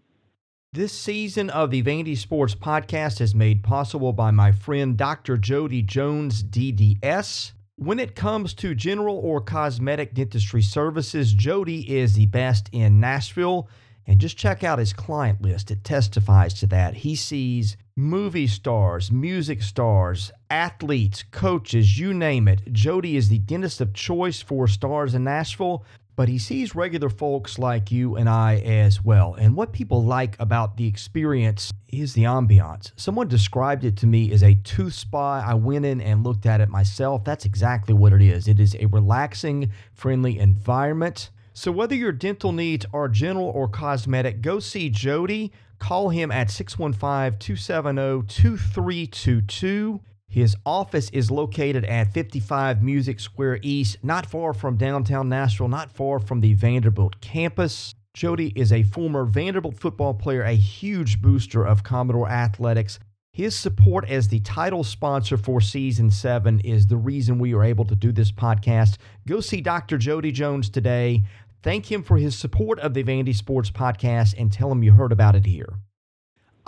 This 0.72 0.94
season 0.94 1.50
of 1.50 1.72
the 1.72 1.82
Vandy 1.82 2.16
Sports 2.16 2.54
Podcast 2.54 3.22
is 3.22 3.34
made 3.34 3.64
possible 3.64 4.14
by 4.14 4.30
my 4.30 4.52
friend 4.52 4.96
Dr. 4.96 5.36
Jody 5.36 5.82
Jones, 5.82 6.44
DDS. 6.44 7.54
When 7.76 7.98
it 7.98 8.16
comes 8.16 8.54
to 8.56 8.76
general 8.76 9.18
or 9.18 9.42
cosmetic 9.42 10.14
dentistry 10.14 10.62
services, 10.62 11.34
Jody 11.34 11.98
is 11.98 12.14
the 12.14 12.28
best 12.28 12.70
in 12.72 13.00
Nashville. 13.00 13.68
And 14.06 14.20
just 14.20 14.38
check 14.38 14.64
out 14.64 14.80
his 14.80 14.94
client 14.94 15.42
list, 15.42 15.72
it 15.72 15.84
testifies 15.84 16.54
to 16.56 16.68
that. 16.68 16.96
He 16.96 17.16
sees 17.16 17.78
movie 17.96 18.48
stars, 18.48 19.12
music 19.12 19.62
stars, 19.62 20.32
athletes, 20.50 21.24
coaches, 21.32 21.98
you 21.98 22.14
name 22.14 22.48
it. 22.48 22.62
Jody 22.72 23.16
is 23.16 23.30
the 23.30 23.40
dentist 23.40 23.82
of 23.82 23.94
choice 23.94 24.42
for 24.42 24.68
stars 24.68 25.14
in 25.14 25.24
Nashville 25.24 25.86
but 26.20 26.28
he 26.28 26.38
sees 26.38 26.76
regular 26.76 27.08
folks 27.08 27.58
like 27.58 27.94
you 27.94 28.18
and 28.18 28.28
I 28.28 28.58
as 28.58 29.02
well. 29.02 29.36
And 29.36 29.56
what 29.56 29.72
people 29.72 30.04
like 30.04 30.36
about 30.38 30.76
the 30.76 30.86
experience 30.86 31.72
is 31.94 32.12
the 32.12 32.24
ambiance. 32.24 32.92
Someone 32.98 33.30
described 33.30 33.86
it 33.86 33.96
to 34.00 34.06
me 34.06 34.30
as 34.34 34.44
a 34.44 34.56
tooth 34.56 34.96
spa. 34.96 35.40
I 35.40 35.54
went 35.54 35.86
in 35.86 36.02
and 36.02 36.26
looked 36.26 36.46
at 36.46 36.60
it 36.60 36.68
myself. 36.68 37.24
That's 37.24 37.46
exactly 37.46 37.94
what 37.94 38.12
it 38.12 38.22
is. 38.22 38.50
It 38.50 38.60
is 38.60 38.76
a 38.82 38.88
relaxing, 38.88 39.72
friendly 39.94 40.40
environment. 40.40 41.30
So, 41.54 41.72
whether 41.72 41.96
your 41.96 42.12
dental 42.12 42.52
needs 42.52 42.86
are 42.92 43.08
general 43.08 43.48
or 43.48 43.70
cosmetic, 43.70 44.42
go 44.42 44.60
see 44.60 44.90
Jody. 44.90 45.54
Call 45.78 46.10
him 46.10 46.34
at 46.34 46.52
615 46.52 47.40
270 47.40 48.28
2322. 48.28 50.02
His 50.30 50.56
office 50.64 51.10
is 51.10 51.32
located 51.32 51.84
at 51.86 52.14
55 52.14 52.84
Music 52.84 53.20
Square 53.20 53.60
East, 53.64 53.98
not 54.04 54.28
far 54.28 54.54
from 54.54 54.78
downtown 54.78 55.28
Nashville, 55.28 55.68
not 55.68 55.92
far 55.92 56.20
from 56.20 56.42
the 56.42 56.54
Vanderbilt 56.54 57.20
campus. 57.20 57.96
Jody 58.14 58.54
is 58.56 58.72
a 58.72 58.84
former 58.84 59.26
Vanderbilt 59.26 59.80
football 59.80 60.14
player, 60.14 60.44
a 60.44 60.54
huge 60.54 61.20
booster 61.20 61.66
of 61.66 61.84
Commodore 61.84 62.30
athletics. 62.30 63.00
His 63.34 63.56
support 63.56 64.08
as 64.08 64.28
the 64.28 64.40
title 64.42 64.84
sponsor 64.84 65.36
for 65.36 65.62
season 65.62 66.12
seven 66.12 66.60
is 66.60 66.86
the 66.86 66.98
reason 66.98 67.40
we 67.40 67.56
are 67.56 67.64
able 67.64 67.86
to 67.86 67.96
do 67.96 68.12
this 68.12 68.32
podcast. 68.32 68.98
Go 69.28 69.40
see 69.40 69.62
Dr. 69.62 69.98
Jody 69.98 70.32
Jones 70.32 70.70
today. 70.70 71.24
Thank 71.64 71.92
him 71.92 72.04
for 72.04 72.18
his 72.18 72.38
support 72.38 72.80
of 72.80 72.94
the 72.94 73.04
Vandy 73.04 73.36
Sports 73.36 73.72
Podcast 73.72 74.36
and 74.38 74.52
tell 74.52 74.72
him 74.72 74.84
you 74.84 74.92
heard 74.92 75.12
about 75.12 75.36
it 75.36 75.46
here. 75.46 75.80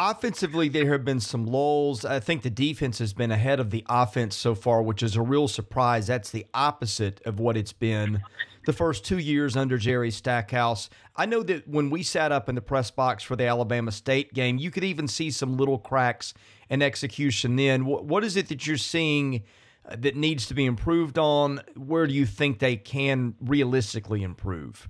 Offensively, 0.04 0.68
there 0.68 0.92
have 0.92 1.06
been 1.06 1.20
some 1.20 1.46
lulls. 1.46 2.04
I 2.04 2.20
think 2.20 2.42
the 2.42 2.50
defense 2.50 2.98
has 2.98 3.14
been 3.14 3.30
ahead 3.30 3.60
of 3.60 3.70
the 3.70 3.86
offense 3.88 4.36
so 4.36 4.56
far, 4.56 4.82
which 4.82 5.04
is 5.04 5.16
a 5.16 5.22
real 5.22 5.48
surprise. 5.48 6.08
That's 6.08 6.32
the 6.32 6.48
opposite 6.56 7.22
of 7.24 7.40
what 7.40 7.56
it's 7.56 7.72
been 7.72 8.20
the 8.66 8.74
first 8.74 9.06
two 9.06 9.20
years 9.20 9.56
under 9.56 9.78
Jerry 9.78 10.10
Stackhouse. 10.10 10.90
I 11.16 11.28
know 11.28 11.44
that 11.44 11.68
when 11.68 11.92
we 11.92 12.02
sat 12.02 12.32
up 12.32 12.50
in 12.50 12.56
the 12.56 12.62
press 12.62 12.90
box 12.90 13.24
for 13.24 13.36
the 13.36 13.46
Alabama 13.46 13.92
State 13.92 14.34
game, 14.34 14.58
you 14.58 14.72
could 14.72 14.84
even 14.84 15.08
see 15.08 15.30
some 15.30 15.56
little 15.56 15.78
cracks 15.78 16.34
in 16.68 16.82
execution 16.82 17.56
then. 17.56 17.86
What 17.86 18.24
is 18.24 18.36
it 18.36 18.48
that 18.48 18.66
you're 18.66 18.78
seeing 18.78 19.44
uh, 19.88 19.98
that 20.00 20.16
needs 20.16 20.48
to 20.48 20.56
be 20.56 20.66
improved 20.66 21.20
on? 21.20 21.62
Where 21.78 22.08
do 22.08 22.14
you 22.16 22.26
think 22.26 22.58
they 22.58 22.76
can 22.76 23.36
realistically 23.40 24.24
improve? 24.24 24.90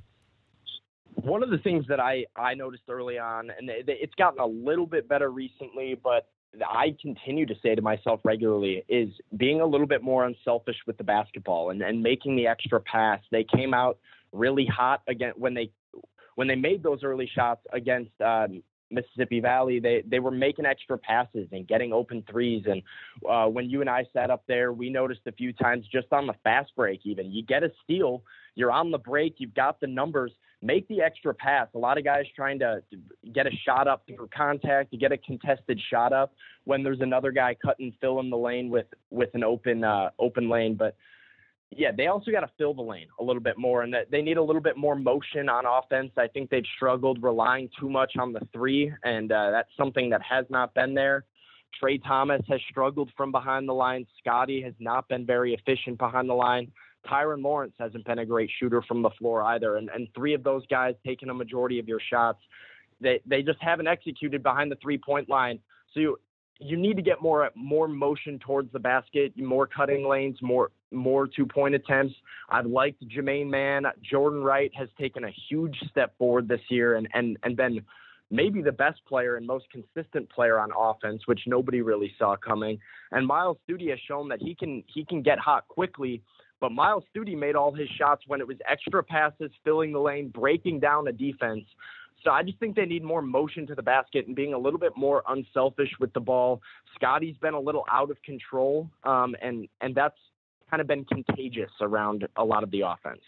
One 1.24 1.44
of 1.44 1.50
the 1.50 1.58
things 1.60 1.86
that 1.88 2.00
I, 2.00 2.26
I 2.36 2.54
noticed 2.54 2.84
early 2.90 3.18
on, 3.18 3.50
and 3.50 3.70
it's 3.70 4.16
gotten 4.16 4.40
a 4.40 4.46
little 4.46 4.86
bit 4.86 5.08
better 5.08 5.30
recently, 5.30 6.00
but 6.02 6.28
I 6.68 6.96
continue 7.02 7.46
to 7.46 7.56
say 7.64 7.76
to 7.76 7.82
myself 7.82 8.20
regularly 8.24 8.84
is 8.90 9.10
being 9.38 9.62
a 9.62 9.66
little 9.66 9.88
bit 9.88 10.04
more 10.04 10.26
unselfish 10.26 10.76
with 10.86 10.98
the 10.98 11.04
basketball 11.04 11.70
and, 11.70 11.82
and 11.82 12.02
making 12.02 12.36
the 12.36 12.48
extra 12.48 12.80
pass. 12.82 13.20
They 13.32 13.46
came 13.56 13.74
out 13.74 14.00
really 14.34 14.66
hot 14.66 15.02
again 15.08 15.34
when 15.38 15.54
they 15.54 15.72
when 16.36 16.48
they 16.48 16.56
made 16.56 16.84
those 16.84 17.04
early 17.04 17.30
shots 17.34 17.62
against 17.74 18.12
um, 18.22 18.64
Mississippi 18.90 19.40
Valley. 19.40 19.80
They 19.80 20.04
they 20.06 20.20
were 20.20 20.32
making 20.32 20.66
extra 20.66 20.98
passes 20.98 21.48
and 21.52 21.68
getting 21.68 21.94
open 21.94 22.24
threes. 22.30 22.66
And 22.66 22.82
uh, 23.30 23.48
when 23.48 23.70
you 23.70 23.82
and 23.82 23.90
I 23.90 24.06
sat 24.12 24.30
up 24.30 24.44
there, 24.48 24.74
we 24.74 24.90
noticed 24.90 25.22
a 25.28 25.32
few 25.32 25.54
times 25.54 25.86
just 25.92 26.12
on 26.12 26.28
the 26.28 26.36
fast 26.44 26.72
break. 26.76 27.02
Even 27.06 27.32
you 27.32 27.44
get 27.44 27.64
a 27.64 27.72
steal, 27.84 28.24
you're 28.56 28.72
on 28.72 28.92
the 28.92 28.98
break, 28.98 29.36
you've 29.38 29.54
got 29.54 29.80
the 29.80 29.88
numbers 29.88 30.32
make 30.62 30.88
the 30.88 31.02
extra 31.02 31.34
pass. 31.34 31.68
A 31.74 31.78
lot 31.78 31.98
of 31.98 32.04
guys 32.04 32.26
trying 32.36 32.60
to 32.60 32.84
get 33.34 33.48
a 33.48 33.52
shot 33.66 33.88
up 33.88 34.04
through 34.08 34.30
contact, 34.36 34.92
to 34.92 34.98
get 34.98 35.12
a 35.12 35.18
contested 35.18 35.80
shot 35.90 36.14
up 36.14 36.34
when 36.66 36.84
there's 36.84 37.02
another 37.02 37.32
guy 37.32 37.56
cutting 37.64 37.94
fill 38.00 38.20
in 38.20 38.30
the 38.30 38.38
lane 38.38 38.70
with 38.70 38.88
with 39.10 39.30
an 39.34 39.44
open 39.44 39.84
uh, 39.84 40.10
open 40.20 40.50
lane. 40.50 40.76
But 40.76 40.96
yeah, 41.72 41.92
they 41.96 42.08
also 42.08 42.32
got 42.32 42.42
to 42.42 42.50
fill 42.58 42.74
the 42.74 42.82
lane 42.82 43.08
a 43.20 43.24
little 43.24 43.42
bit 43.42 43.58
more, 43.58 43.82
and 43.82 43.94
that 43.94 44.12
they 44.12 44.22
need 44.22 44.38
a 44.38 44.44
little 44.44 44.62
bit 44.62 44.78
more 44.78 44.96
motion 44.96 45.50
on 45.50 45.66
offense. 45.66 46.12
I 46.18 46.28
think 46.28 46.50
they've 46.50 46.64
struggled 46.76 47.24
relying 47.24 47.70
too 47.80 47.90
much 47.90 48.14
on 48.20 48.34
the 48.34 48.42
three, 48.54 48.94
and 49.04 49.32
uh, 49.32 49.52
that's 49.52 49.70
something 49.78 50.10
that 50.10 50.22
has 50.22 50.46
not 50.50 50.74
been 50.74 50.94
there. 50.94 51.24
Trey 51.80 51.98
Thomas 51.98 52.42
has 52.50 52.60
struggled 52.70 53.10
from 53.16 53.32
behind 53.32 53.68
the 53.68 53.74
line. 53.74 54.06
Scotty 54.20 54.62
has 54.62 54.74
not 54.80 55.08
been 55.08 55.26
very 55.26 55.54
efficient 55.54 55.98
behind 55.98 56.30
the 56.30 56.34
line. 56.34 56.70
Tyrin 57.08 57.44
Lawrence 57.44 57.74
hasn't 57.80 58.06
been 58.06 58.20
a 58.20 58.26
great 58.26 58.50
shooter 58.60 58.82
from 58.82 59.02
the 59.02 59.10
floor 59.12 59.44
either. 59.44 59.78
And, 59.78 59.90
and 59.90 60.08
three 60.16 60.34
of 60.34 60.44
those 60.44 60.66
guys 60.68 60.96
taking 61.06 61.30
a 61.30 61.34
majority 61.34 61.80
of 61.80 61.88
your 61.88 62.00
shots, 62.10 62.40
they, 63.00 63.22
they 63.26 63.42
just 63.42 63.62
haven't 63.62 63.88
executed 63.88 64.44
behind 64.44 64.72
the 64.72 64.78
three 64.82 64.98
point 64.98 65.30
line. 65.30 65.60
So 65.94 66.00
you, 66.00 66.18
you 66.60 66.78
need 66.78 66.96
to 66.96 67.02
get 67.02 67.22
more 67.22 67.50
more 67.56 67.88
motion 67.88 68.38
towards 68.40 68.72
the 68.72 68.80
basket, 68.80 69.34
more 69.36 69.66
cutting 69.66 70.08
lanes, 70.08 70.38
more 70.42 70.70
more 70.92 71.28
two 71.28 71.46
point 71.46 71.74
attempts. 71.74 72.14
I've 72.50 72.68
liked 72.68 73.04
Jermaine 73.08 73.50
Mann. 73.50 73.84
Jordan 74.04 74.44
Wright 74.44 74.72
has 74.76 74.88
taken 75.00 75.24
a 75.24 75.32
huge 75.50 75.76
step 75.90 76.16
forward 76.18 76.48
this 76.48 76.62
year 76.70 76.96
and 76.96 77.08
and 77.14 77.38
and 77.44 77.58
been 77.58 77.82
maybe 78.30 78.62
the 78.62 78.72
best 78.72 79.04
player 79.08 79.36
and 79.36 79.46
most 79.46 79.66
consistent 79.72 80.30
player 80.30 80.60
on 80.60 80.70
offense, 80.78 81.24
which 81.26 81.42
nobody 81.48 81.82
really 81.82 82.14
saw 82.18 82.36
coming. 82.38 82.80
And 83.12 83.28
Myles 83.28 83.58
Stute 83.68 83.90
has 83.90 84.00
shown 84.08 84.30
that 84.30 84.40
he 84.40 84.54
can 84.54 84.84
he 84.88 85.04
can 85.04 85.22
get 85.24 85.40
hot 85.40 85.68
quickly 85.68 86.22
but 86.62 86.72
Myles 86.72 87.04
Stute 87.10 87.38
made 87.38 87.56
all 87.56 87.74
his 87.74 87.90
shots 87.90 88.24
when 88.28 88.40
it 88.40 88.48
was 88.48 88.58
extra 88.70 89.04
passes, 89.04 89.52
filling 89.66 89.92
the 89.92 90.00
lane, 90.00 90.30
breaking 90.30 90.80
down 90.80 91.08
a 91.08 91.12
defense. 91.12 91.66
So 92.24 92.30
I 92.30 92.44
just 92.44 92.60
think 92.60 92.76
they 92.76 92.86
need 92.86 93.04
more 93.04 93.24
motion 93.24 93.66
to 93.68 93.76
the 93.76 93.82
basket 93.82 94.28
and 94.28 94.36
being 94.36 94.54
a 94.54 94.58
little 94.58 94.80
bit 94.80 94.94
more 94.96 95.24
unselfish 95.28 95.90
with 96.00 96.14
the 96.14 96.20
ball. 96.20 96.62
Scotty's 96.96 97.36
been 97.38 97.56
a 97.56 97.60
little 97.60 97.84
out 97.92 98.12
of 98.12 98.22
control, 98.22 98.90
um, 99.04 99.36
and 99.42 99.68
and 99.82 99.96
that's 99.96 100.18
kind 100.70 100.80
of 100.82 100.88
been 100.88 101.04
contagious 101.06 101.72
around 101.82 102.28
a 102.38 102.46
lot 102.46 102.64
of 102.64 102.70
the 102.70 102.82
offense. 102.82 103.24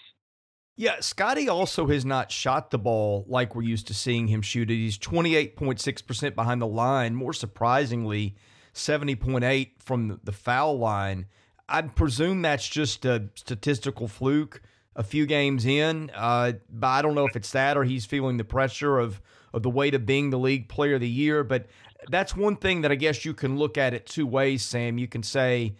Yeah, 0.75 0.99
Scotty 1.01 1.49
also 1.49 1.87
has 1.87 2.05
not 2.05 2.31
shot 2.31 2.71
the 2.71 2.79
ball 2.79 3.25
like 3.27 3.55
we're 3.55 3.63
used 3.63 3.87
to 3.87 3.93
seeing 3.93 4.27
him 4.27 4.41
shoot 4.41 4.71
it. 4.71 4.75
He's 4.75 4.97
28.6% 4.97 6.35
behind 6.35 6.61
the 6.61 6.67
line. 6.67 7.13
More 7.13 7.33
surprisingly, 7.33 8.35
70.8 8.73 9.71
from 9.79 10.19
the 10.23 10.31
foul 10.31 10.79
line. 10.79 11.27
I 11.67 11.81
presume 11.81 12.41
that's 12.41 12.67
just 12.67 13.05
a 13.05 13.29
statistical 13.35 14.07
fluke 14.07 14.61
a 14.95 15.03
few 15.03 15.25
games 15.25 15.65
in. 15.65 16.11
Uh, 16.13 16.53
but 16.69 16.87
I 16.87 17.01
don't 17.01 17.15
know 17.15 17.25
if 17.25 17.35
it's 17.35 17.51
that 17.51 17.77
or 17.77 17.83
he's 17.83 18.05
feeling 18.05 18.37
the 18.37 18.43
pressure 18.43 18.99
of 18.99 19.21
of 19.53 19.61
the 19.61 19.69
weight 19.69 19.93
of 19.93 20.03
being 20.05 20.31
the 20.31 20.39
league 20.39 20.67
player 20.67 20.95
of 20.95 21.01
the 21.01 21.09
year. 21.09 21.43
But 21.43 21.67
that's 22.09 22.35
one 22.35 22.55
thing 22.55 22.81
that 22.81 22.91
I 22.91 22.95
guess 22.95 23.23
you 23.23 23.33
can 23.33 23.57
look 23.57 23.77
at 23.77 23.93
it 23.93 24.05
two 24.07 24.25
ways, 24.25 24.63
Sam. 24.63 24.97
You 24.97 25.07
can 25.07 25.21
say 25.21 25.75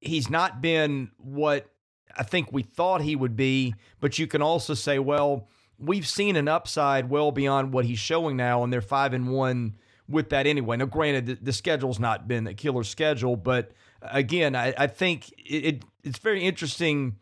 he's 0.00 0.28
not 0.28 0.60
been 0.60 1.10
what 1.16 1.70
I 2.16 2.22
think 2.22 2.52
we 2.52 2.62
thought 2.62 3.00
he 3.00 3.16
would 3.16 3.36
be, 3.36 3.74
but 4.00 4.18
you 4.18 4.26
can 4.26 4.42
also 4.42 4.74
say, 4.74 4.98
well, 4.98 5.48
we've 5.78 6.06
seen 6.06 6.36
an 6.36 6.48
upside 6.48 7.08
well 7.08 7.32
beyond 7.32 7.72
what 7.72 7.84
he's 7.86 7.98
showing 7.98 8.36
now, 8.36 8.62
and 8.62 8.72
they're 8.72 8.80
five 8.82 9.14
and 9.14 9.30
one 9.30 9.76
with 10.10 10.30
that 10.30 10.46
anyway. 10.46 10.76
Now, 10.76 10.86
granted, 10.86 11.26
the, 11.26 11.34
the 11.34 11.52
schedule's 11.52 11.98
not 11.98 12.28
been 12.28 12.46
a 12.46 12.54
killer 12.54 12.84
schedule, 12.84 13.36
but 13.36 13.72
again, 14.02 14.54
I, 14.54 14.74
I 14.76 14.86
think 14.86 15.30
it, 15.32 15.64
it, 15.64 15.84
it's 16.04 16.18
very 16.18 16.42
interesting. 16.44 17.16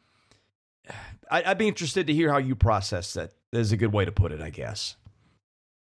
I, 1.31 1.43
I'd 1.45 1.59
be 1.59 1.69
interested 1.69 2.07
to 2.07 2.15
hear 2.15 2.31
how 2.33 2.39
you 2.39 2.55
process 2.55 3.13
that. 3.15 3.33
that. 3.51 3.59
Is 3.59 3.73
a 3.73 3.77
good 3.77 3.93
way 3.93 4.05
to 4.05 4.13
put 4.13 4.33
it, 4.33 4.41
I 4.41 4.51
guess. 4.51 4.97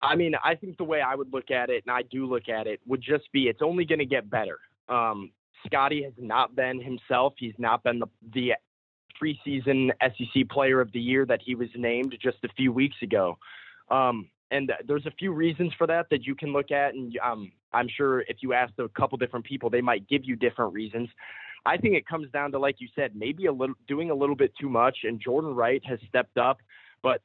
I 0.01 0.15
mean, 0.15 0.33
I 0.43 0.55
think 0.55 0.77
the 0.77 0.83
way 0.83 1.01
I 1.01 1.15
would 1.15 1.33
look 1.33 1.51
at 1.51 1.69
it, 1.69 1.83
and 1.85 1.91
I 1.91 2.03
do 2.03 2.25
look 2.25 2.47
at 2.47 2.67
it, 2.67 2.79
would 2.85 3.01
just 3.01 3.31
be 3.31 3.43
it's 3.43 3.61
only 3.61 3.85
going 3.85 3.99
to 3.99 4.05
get 4.05 4.29
better. 4.29 4.59
Um, 4.87 5.31
Scotty 5.65 6.03
has 6.03 6.13
not 6.17 6.55
been 6.55 6.81
himself. 6.81 7.33
He's 7.37 7.55
not 7.57 7.83
been 7.83 7.99
the 7.99 8.07
the 8.33 8.53
preseason 9.21 9.91
SEC 10.01 10.49
Player 10.49 10.81
of 10.81 10.91
the 10.91 10.99
Year 10.99 11.25
that 11.25 11.41
he 11.43 11.55
was 11.55 11.69
named 11.75 12.15
just 12.21 12.37
a 12.43 12.49
few 12.49 12.71
weeks 12.71 12.97
ago. 13.01 13.37
Um, 13.89 14.29
and 14.51 14.71
there's 14.87 15.05
a 15.05 15.11
few 15.11 15.31
reasons 15.31 15.73
for 15.77 15.87
that 15.87 16.07
that 16.11 16.25
you 16.25 16.35
can 16.35 16.53
look 16.53 16.71
at, 16.71 16.93
and 16.93 17.17
um, 17.23 17.51
I'm 17.73 17.87
sure 17.87 18.21
if 18.21 18.37
you 18.41 18.53
asked 18.53 18.73
a 18.79 18.87
couple 18.89 19.17
different 19.17 19.45
people, 19.45 19.69
they 19.69 19.81
might 19.81 20.07
give 20.07 20.23
you 20.23 20.35
different 20.35 20.73
reasons. 20.73 21.09
I 21.65 21.77
think 21.77 21.95
it 21.95 22.07
comes 22.07 22.29
down 22.31 22.51
to, 22.51 22.59
like 22.59 22.75
you 22.79 22.87
said, 22.95 23.15
maybe 23.15 23.47
a 23.47 23.51
little 23.51 23.75
doing 23.87 24.11
a 24.11 24.15
little 24.15 24.35
bit 24.35 24.53
too 24.59 24.69
much, 24.69 24.99
and 25.03 25.19
Jordan 25.19 25.55
Wright 25.55 25.81
has 25.85 25.99
stepped 26.07 26.37
up, 26.37 26.59
but 27.01 27.21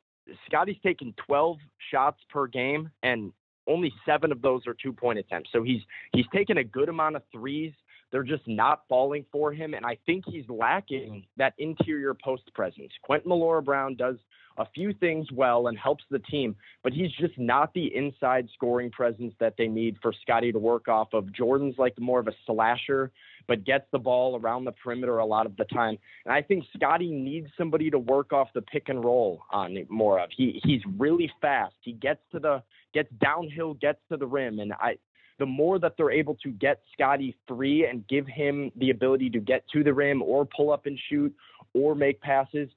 Scotty's 0.46 0.78
taken 0.82 1.14
12 1.26 1.58
shots 1.90 2.18
per 2.30 2.46
game, 2.46 2.90
and 3.02 3.32
only 3.66 3.92
seven 4.06 4.32
of 4.32 4.42
those 4.42 4.66
are 4.66 4.74
two 4.74 4.92
point 4.92 5.18
attempts. 5.18 5.50
So 5.52 5.62
he's 5.62 5.80
he's 6.12 6.26
taken 6.34 6.58
a 6.58 6.64
good 6.64 6.88
amount 6.88 7.16
of 7.16 7.22
threes. 7.32 7.72
They're 8.10 8.24
just 8.24 8.46
not 8.48 8.82
falling 8.88 9.24
for 9.30 9.52
him, 9.52 9.74
and 9.74 9.86
I 9.86 9.96
think 10.06 10.24
he's 10.26 10.48
lacking 10.48 11.26
that 11.36 11.54
interior 11.58 12.14
post 12.14 12.52
presence. 12.54 12.90
Quentin 13.02 13.28
Millora-Brown 13.28 13.94
does 13.96 14.16
a 14.58 14.66
few 14.74 14.92
things 14.92 15.26
well 15.32 15.68
and 15.68 15.78
helps 15.78 16.04
the 16.10 16.18
team, 16.18 16.54
but 16.82 16.92
he's 16.92 17.10
just 17.12 17.38
not 17.38 17.72
the 17.74 17.94
inside 17.94 18.48
scoring 18.54 18.90
presence 18.90 19.34
that 19.40 19.54
they 19.56 19.66
need 19.66 19.96
for 20.02 20.12
Scotty 20.22 20.52
to 20.52 20.58
work 20.58 20.88
off 20.88 21.08
of. 21.12 21.32
Jordan's 21.32 21.76
like 21.78 21.98
more 21.98 22.20
of 22.20 22.28
a 22.28 22.32
slasher, 22.46 23.10
but 23.48 23.64
gets 23.64 23.84
the 23.92 23.98
ball 23.98 24.38
around 24.38 24.64
the 24.64 24.72
perimeter 24.72 25.18
a 25.18 25.26
lot 25.26 25.46
of 25.46 25.56
the 25.56 25.64
time. 25.64 25.96
And 26.24 26.32
I 26.34 26.42
think 26.42 26.64
Scotty 26.76 27.10
needs 27.10 27.48
somebody 27.56 27.90
to 27.90 27.98
work 27.98 28.32
off 28.32 28.48
the 28.54 28.62
pick 28.62 28.88
and 28.88 29.04
roll 29.04 29.42
on 29.50 29.76
more 29.88 30.20
of. 30.20 30.30
He 30.36 30.60
he's 30.64 30.82
really 30.98 31.30
fast. 31.40 31.74
He 31.80 31.92
gets 31.92 32.20
to 32.32 32.38
the 32.38 32.62
gets 32.92 33.10
downhill, 33.20 33.74
gets 33.74 34.00
to 34.10 34.16
the 34.16 34.26
rim, 34.26 34.58
and 34.58 34.72
I 34.74 34.98
the 35.38 35.46
more 35.46 35.78
that 35.78 35.94
they're 35.96 36.10
able 36.10 36.36
to 36.42 36.50
get 36.50 36.82
Scotty 36.92 37.34
free 37.48 37.86
and 37.86 38.06
give 38.08 38.26
him 38.26 38.70
the 38.76 38.90
ability 38.90 39.30
to 39.30 39.40
get 39.40 39.64
to 39.72 39.82
the 39.82 39.92
rim 39.92 40.22
or 40.22 40.44
pull 40.44 40.70
up 40.70 40.84
and 40.84 40.98
shoot 41.08 41.34
or 41.72 41.94
make 41.94 42.20
passes, 42.20 42.68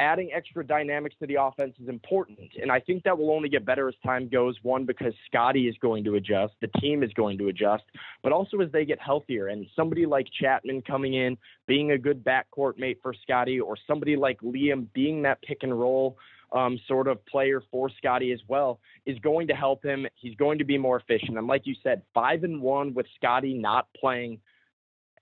adding 0.00 0.30
extra 0.32 0.66
dynamics 0.66 1.14
to 1.20 1.26
the 1.26 1.36
offense 1.40 1.74
is 1.80 1.88
important. 1.88 2.38
And 2.60 2.72
I 2.72 2.80
think 2.80 3.04
that 3.04 3.16
will 3.16 3.30
only 3.30 3.50
get 3.50 3.66
better 3.66 3.86
as 3.86 3.94
time 4.04 4.28
goes. 4.28 4.56
One, 4.62 4.86
because 4.86 5.12
Scotty 5.26 5.68
is 5.68 5.76
going 5.80 6.02
to 6.04 6.14
adjust, 6.14 6.54
the 6.62 6.68
team 6.80 7.02
is 7.02 7.12
going 7.12 7.36
to 7.38 7.48
adjust, 7.48 7.84
but 8.22 8.32
also 8.32 8.58
as 8.60 8.72
they 8.72 8.86
get 8.86 8.98
healthier. 8.98 9.48
And 9.48 9.66
somebody 9.76 10.06
like 10.06 10.26
Chatman 10.42 10.84
coming 10.86 11.14
in, 11.14 11.36
being 11.66 11.92
a 11.92 11.98
good 11.98 12.24
backcourt 12.24 12.78
mate 12.78 12.98
for 13.02 13.12
Scotty, 13.22 13.60
or 13.60 13.76
somebody 13.86 14.16
like 14.16 14.40
Liam 14.40 14.86
being 14.94 15.22
that 15.22 15.42
pick 15.42 15.58
and 15.62 15.78
roll 15.78 16.16
um, 16.52 16.80
sort 16.88 17.06
of 17.06 17.24
player 17.26 17.62
for 17.70 17.90
Scotty 17.98 18.32
as 18.32 18.40
well, 18.48 18.80
is 19.04 19.18
going 19.18 19.46
to 19.48 19.54
help 19.54 19.84
him. 19.84 20.06
He's 20.14 20.34
going 20.34 20.58
to 20.58 20.64
be 20.64 20.78
more 20.78 20.98
efficient. 20.98 21.36
And 21.36 21.46
like 21.46 21.66
you 21.66 21.74
said, 21.82 22.02
five 22.14 22.42
and 22.42 22.62
one 22.62 22.94
with 22.94 23.06
Scotty 23.16 23.54
not 23.54 23.86
playing 23.94 24.40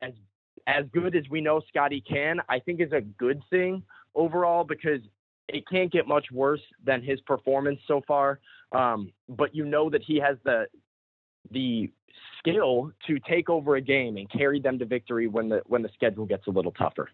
as 0.00 0.12
as 0.66 0.85
good 0.92 1.16
as 1.16 1.25
we 1.30 1.40
know 1.40 1.62
Scotty 1.68 2.02
can, 2.06 2.40
I 2.47 2.58
think 2.58 2.80
is 2.80 2.92
a 2.92 3.00
good 3.00 3.42
thing 3.49 3.82
overall 4.18 4.64
because 4.64 5.00
it 5.48 5.66
can't 5.68 5.90
get 5.90 6.06
much 6.06 6.26
worse 6.30 6.60
than 6.84 7.02
his 7.02 7.20
performance 7.22 7.80
so 7.87 8.02
far. 8.06 8.40
Um, 8.72 9.12
but 9.28 9.54
you 9.54 9.64
know 9.64 9.88
that 9.88 10.02
he 10.06 10.20
has 10.20 10.37
the 10.44 10.66
the 11.50 11.90
skill 12.38 12.92
to 13.06 13.18
take 13.20 13.48
over 13.48 13.76
a 13.76 13.80
game 13.80 14.16
and 14.16 14.30
carry 14.30 14.60
them 14.60 14.78
to 14.78 14.84
victory 14.84 15.26
when 15.26 15.48
the 15.48 15.62
when 15.66 15.82
the 15.82 15.88
schedule 15.94 16.26
gets 16.26 16.46
a 16.46 16.50
little 16.50 16.72
tougher. 16.72 17.08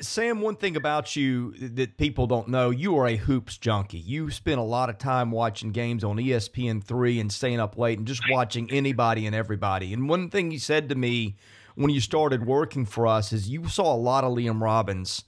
Sam, 0.00 0.42
one 0.42 0.56
thing 0.56 0.76
about 0.76 1.16
you 1.16 1.52
that 1.52 1.96
people 1.96 2.26
don't 2.26 2.48
know, 2.48 2.68
you 2.68 2.98
are 2.98 3.06
a 3.06 3.16
hoops 3.16 3.56
junkie. 3.56 3.98
You 3.98 4.30
spend 4.30 4.58
a 4.58 4.64
lot 4.64 4.90
of 4.90 4.98
time 4.98 5.30
watching 5.30 5.72
games 5.72 6.04
on 6.04 6.16
ESPN3 6.16 7.18
and 7.18 7.32
staying 7.32 7.60
up 7.60 7.78
late 7.78 7.96
and 7.96 8.06
just 8.06 8.22
watching 8.28 8.70
anybody 8.70 9.24
and 9.24 9.34
everybody. 9.34 9.94
And 9.94 10.06
one 10.06 10.28
thing 10.28 10.50
you 10.50 10.58
said 10.58 10.90
to 10.90 10.94
me 10.94 11.36
when 11.76 11.90
you 11.90 12.00
started 12.00 12.46
working 12.46 12.84
for 12.84 13.06
us 13.06 13.32
is 13.32 13.48
you 13.48 13.68
saw 13.68 13.94
a 13.94 13.96
lot 13.96 14.22
of 14.22 14.32
Liam 14.32 14.60
Robbins 14.60 15.24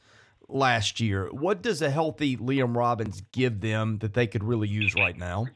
last 0.49 1.01
year. 1.01 1.29
What 1.31 1.63
does 1.63 1.83
a 1.83 1.91
healthy 1.91 2.37
Liam 2.37 2.77
Robbins 2.77 3.23
give 3.33 3.61
them 3.61 3.99
that 3.99 4.15
they 4.15 4.27
could 4.27 4.43
really 4.43 4.69
use 4.69 4.95
right 4.95 5.17
now? 5.17 5.47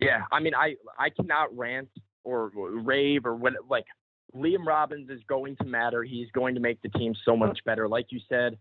Yeah, 0.00 0.22
I 0.32 0.40
mean, 0.40 0.54
I 0.54 0.74
I 0.98 1.10
cannot 1.10 1.56
rant 1.56 1.88
or 2.24 2.50
rave 2.54 3.26
or 3.26 3.34
what 3.34 3.52
like 3.68 3.84
Liam 4.34 4.66
Robbins 4.66 5.08
is 5.10 5.20
going 5.28 5.56
to 5.56 5.64
matter. 5.64 6.02
He's 6.02 6.30
going 6.32 6.54
to 6.54 6.60
make 6.60 6.82
the 6.82 6.88
team 6.90 7.14
so 7.24 7.36
much 7.36 7.60
better. 7.64 7.88
Like 7.88 8.06
you 8.10 8.18
said, 8.28 8.58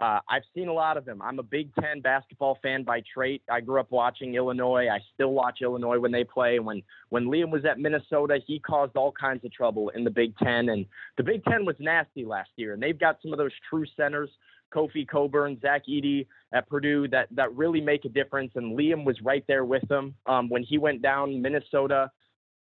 uh, 0.00 0.18
I've 0.28 0.42
seen 0.54 0.68
a 0.68 0.72
lot 0.72 0.96
of 0.96 1.04
them. 1.04 1.22
I'm 1.22 1.38
a 1.38 1.42
Big 1.42 1.74
Ten 1.76 2.00
basketball 2.00 2.58
fan 2.62 2.82
by 2.82 3.02
trait. 3.14 3.42
I 3.50 3.60
grew 3.60 3.80
up 3.80 3.90
watching 3.90 4.34
Illinois. 4.34 4.88
I 4.88 4.98
still 5.14 5.32
watch 5.32 5.60
Illinois 5.62 5.98
when 5.98 6.12
they 6.12 6.24
play. 6.24 6.58
When 6.58 6.82
when 7.08 7.26
Liam 7.26 7.50
was 7.50 7.64
at 7.64 7.78
Minnesota, 7.78 8.38
he 8.46 8.58
caused 8.58 8.96
all 8.96 9.12
kinds 9.12 9.44
of 9.44 9.52
trouble 9.52 9.90
in 9.90 10.04
the 10.04 10.10
Big 10.10 10.36
Ten, 10.38 10.68
and 10.68 10.84
the 11.16 11.22
Big 11.22 11.44
Ten 11.44 11.64
was 11.64 11.76
nasty 11.78 12.24
last 12.24 12.50
year. 12.56 12.74
And 12.74 12.82
they've 12.82 12.98
got 12.98 13.18
some 13.22 13.32
of 13.32 13.38
those 13.38 13.52
true 13.70 13.86
centers 13.96 14.28
Kofi 14.72 15.06
Cockburn, 15.06 15.58
Zach 15.60 15.82
Edey 15.88 16.26
at 16.52 16.68
Purdue 16.68 17.08
that 17.08 17.28
that 17.32 17.54
really 17.54 17.80
make 17.80 18.04
a 18.04 18.08
difference. 18.08 18.52
And 18.54 18.78
Liam 18.78 19.04
was 19.04 19.20
right 19.22 19.44
there 19.48 19.64
with 19.64 19.86
them 19.88 20.14
um, 20.26 20.48
when 20.48 20.62
he 20.62 20.78
went 20.78 21.02
down. 21.02 21.40
Minnesota 21.40 22.10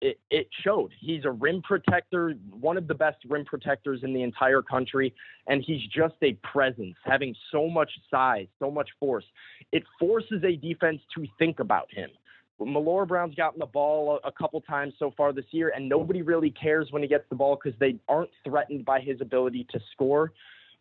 it, 0.00 0.18
it 0.30 0.48
showed. 0.62 0.92
He's 1.00 1.24
a 1.24 1.30
rim 1.30 1.62
protector, 1.62 2.34
one 2.50 2.76
of 2.76 2.86
the 2.86 2.94
best 2.94 3.18
rim 3.28 3.44
protectors 3.44 4.00
in 4.02 4.12
the 4.12 4.22
entire 4.22 4.62
country, 4.62 5.14
and 5.46 5.62
he's 5.66 5.82
just 5.88 6.14
a 6.22 6.34
presence, 6.52 6.96
having 7.04 7.34
so 7.50 7.68
much 7.68 7.90
size, 8.10 8.46
so 8.58 8.70
much 8.70 8.88
force. 9.00 9.24
It 9.72 9.84
forces 9.98 10.42
a 10.44 10.56
defense 10.56 11.00
to 11.14 11.26
think 11.38 11.60
about 11.60 11.88
him. 11.90 12.10
Millora-Brown's 12.58 13.34
gotten 13.34 13.58
the 13.58 13.66
ball 13.66 14.18
a, 14.24 14.28
a 14.28 14.32
couple 14.32 14.60
times 14.62 14.94
so 14.98 15.12
far 15.16 15.32
this 15.32 15.44
year, 15.50 15.72
and 15.74 15.88
nobody 15.88 16.22
really 16.22 16.50
cares 16.50 16.88
when 16.90 17.02
he 17.02 17.08
gets 17.08 17.24
the 17.28 17.36
ball 17.36 17.58
because 17.62 17.78
they 17.78 17.96
aren't 18.08 18.30
threatened 18.44 18.84
by 18.84 19.00
his 19.00 19.20
ability 19.20 19.66
to 19.70 19.80
score. 19.92 20.32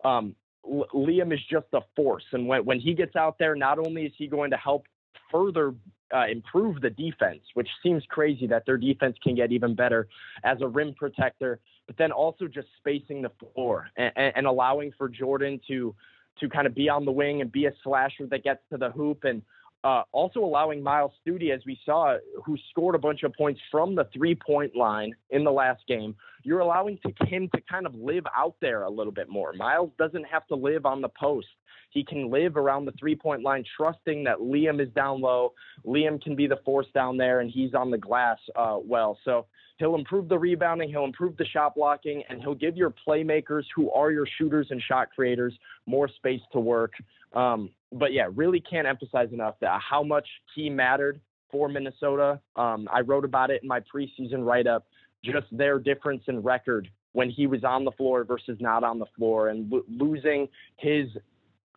Um, 0.04 0.36
Liam 0.68 1.34
is 1.34 1.40
just 1.50 1.68
a 1.74 1.82
force, 1.96 2.26
and 2.32 2.48
when 2.48 2.66
when 2.66 2.80
he 2.80 2.94
gets 2.94 3.16
out 3.16 3.38
there, 3.38 3.56
not 3.56 3.80
only 3.80 4.06
is 4.06 4.14
he 4.18 4.28
going 4.28 4.52
to 4.52 4.58
help 4.58 4.86
further 5.32 5.74
uh, 6.14 6.26
improve 6.28 6.82
the 6.82 6.90
defense, 6.90 7.42
which 7.54 7.68
seems 7.84 8.04
crazy 8.10 8.48
that 8.48 8.66
their 8.66 8.78
defense 8.78 9.18
can 9.24 9.36
get 9.36 9.52
even 9.52 9.76
better 9.76 10.08
as 10.44 10.58
a 10.62 10.68
rim 10.68 10.94
protector, 10.94 11.60
but 11.88 11.98
then 11.98 12.12
also 12.12 12.48
just 12.48 12.68
spacing 12.78 13.22
the 13.22 13.32
floor 13.40 13.90
and, 13.98 14.12
and 14.36 14.48
allowing 14.48 14.92
for 14.98 15.10
Jordan 15.10 15.60
to 15.68 15.96
to 16.40 16.50
kind 16.50 16.68
of 16.68 16.76
be 16.76 16.90
on 16.90 17.06
the 17.06 17.12
wing 17.12 17.42
and 17.42 17.52
be 17.52 17.66
a 17.66 17.72
slasher 17.84 18.28
that 18.28 18.44
gets 18.44 18.60
to 18.70 18.78
the 18.78 18.92
hoop. 18.92 19.24
And 19.24 19.42
uh, 19.86 20.04
also 20.12 20.42
allowing 20.42 20.84
Myles 20.84 21.14
Stute, 21.22 21.50
as 21.50 21.62
we 21.66 21.80
saw, 21.86 22.18
who 22.44 22.58
scored 22.72 22.96
a 22.96 23.00
bunch 23.00 23.24
of 23.24 23.34
points 23.34 23.62
from 23.72 23.96
the 23.96 24.08
three 24.14 24.36
point 24.36 24.76
line 24.76 25.16
in 25.30 25.44
the 25.44 25.52
last 25.52 25.82
game, 25.88 26.16
you're 26.46 26.60
allowing 26.60 27.00
to, 27.06 27.26
him 27.26 27.50
to 27.54 27.62
kind 27.70 27.86
of 27.86 27.96
live 27.96 28.24
out 28.38 28.56
there 28.62 28.84
a 28.84 28.90
little 28.90 29.12
bit 29.12 29.28
more. 29.28 29.52
Myles 29.54 29.92
doesn't 29.98 30.26
have 30.26 30.46
to 30.48 30.56
live 30.56 30.86
on 30.86 31.02
the 31.02 31.10
post. 31.10 31.48
He 31.90 32.04
can 32.04 32.30
live 32.30 32.56
around 32.56 32.86
the 32.86 32.92
three 33.00 33.16
point 33.16 33.42
line, 33.42 33.64
trusting 33.76 34.24
that 34.26 34.38
Liam 34.38 34.82
is 34.82 34.94
down 34.94 35.22
low. 35.22 35.54
Liam 35.86 36.22
can 36.22 36.36
be 36.36 36.46
the 36.46 36.60
force 36.64 36.88
down 36.94 37.18
there, 37.18 37.40
and 37.40 37.50
he's 37.50 37.74
on 37.74 37.90
the 37.90 37.98
glass 37.98 38.38
uh, 38.56 38.78
well. 38.84 39.18
So 39.26 39.48
he'll 39.78 39.96
improve 39.96 40.30
the 40.30 40.38
rebounding, 40.38 40.90
he'll 40.90 41.06
improve 41.06 41.36
the 41.38 41.46
shot 41.46 41.76
blocking, 41.76 42.22
and 42.30 42.42
he'll 42.42 42.56
give 42.56 42.78
your 42.78 42.94
playmakers, 43.08 43.64
who 43.76 43.92
are 43.92 44.12
your 44.12 44.28
shooters 44.38 44.68
and 44.70 44.82
shot 44.82 45.10
creators, 45.16 45.54
more 45.86 46.08
space 46.08 46.42
to 46.52 46.60
work. 46.60 46.94
Um, 47.34 47.72
but 47.92 48.14
yeah, 48.14 48.28
really 48.34 48.60
can't 48.60 48.88
emphasize 48.88 49.30
enough 49.32 49.56
that 49.62 49.80
how 49.82 50.04
much 50.04 50.28
he 50.54 50.70
mattered 50.70 51.20
for 51.52 51.70
Minnesota. 51.70 52.40
Um, 52.56 52.88
I 52.92 53.02
wrote 53.02 53.24
about 53.24 53.50
it 53.50 53.62
in 53.62 53.68
my 53.68 53.80
preseason 53.80 54.46
write 54.46 54.68
up, 54.68 54.86
just 55.26 55.48
their 55.52 55.80
difference 55.80 56.24
in 56.28 56.42
record 56.42 56.90
when 57.14 57.30
he 57.30 57.48
was 57.48 57.64
on 57.64 57.86
the 57.86 57.92
floor 57.92 58.24
versus 58.24 58.58
not 58.60 58.84
on 58.84 59.00
the 59.00 59.06
floor, 59.18 59.50
and 59.50 59.72
lo- 59.72 59.84
losing 59.88 60.48
his 60.78 61.08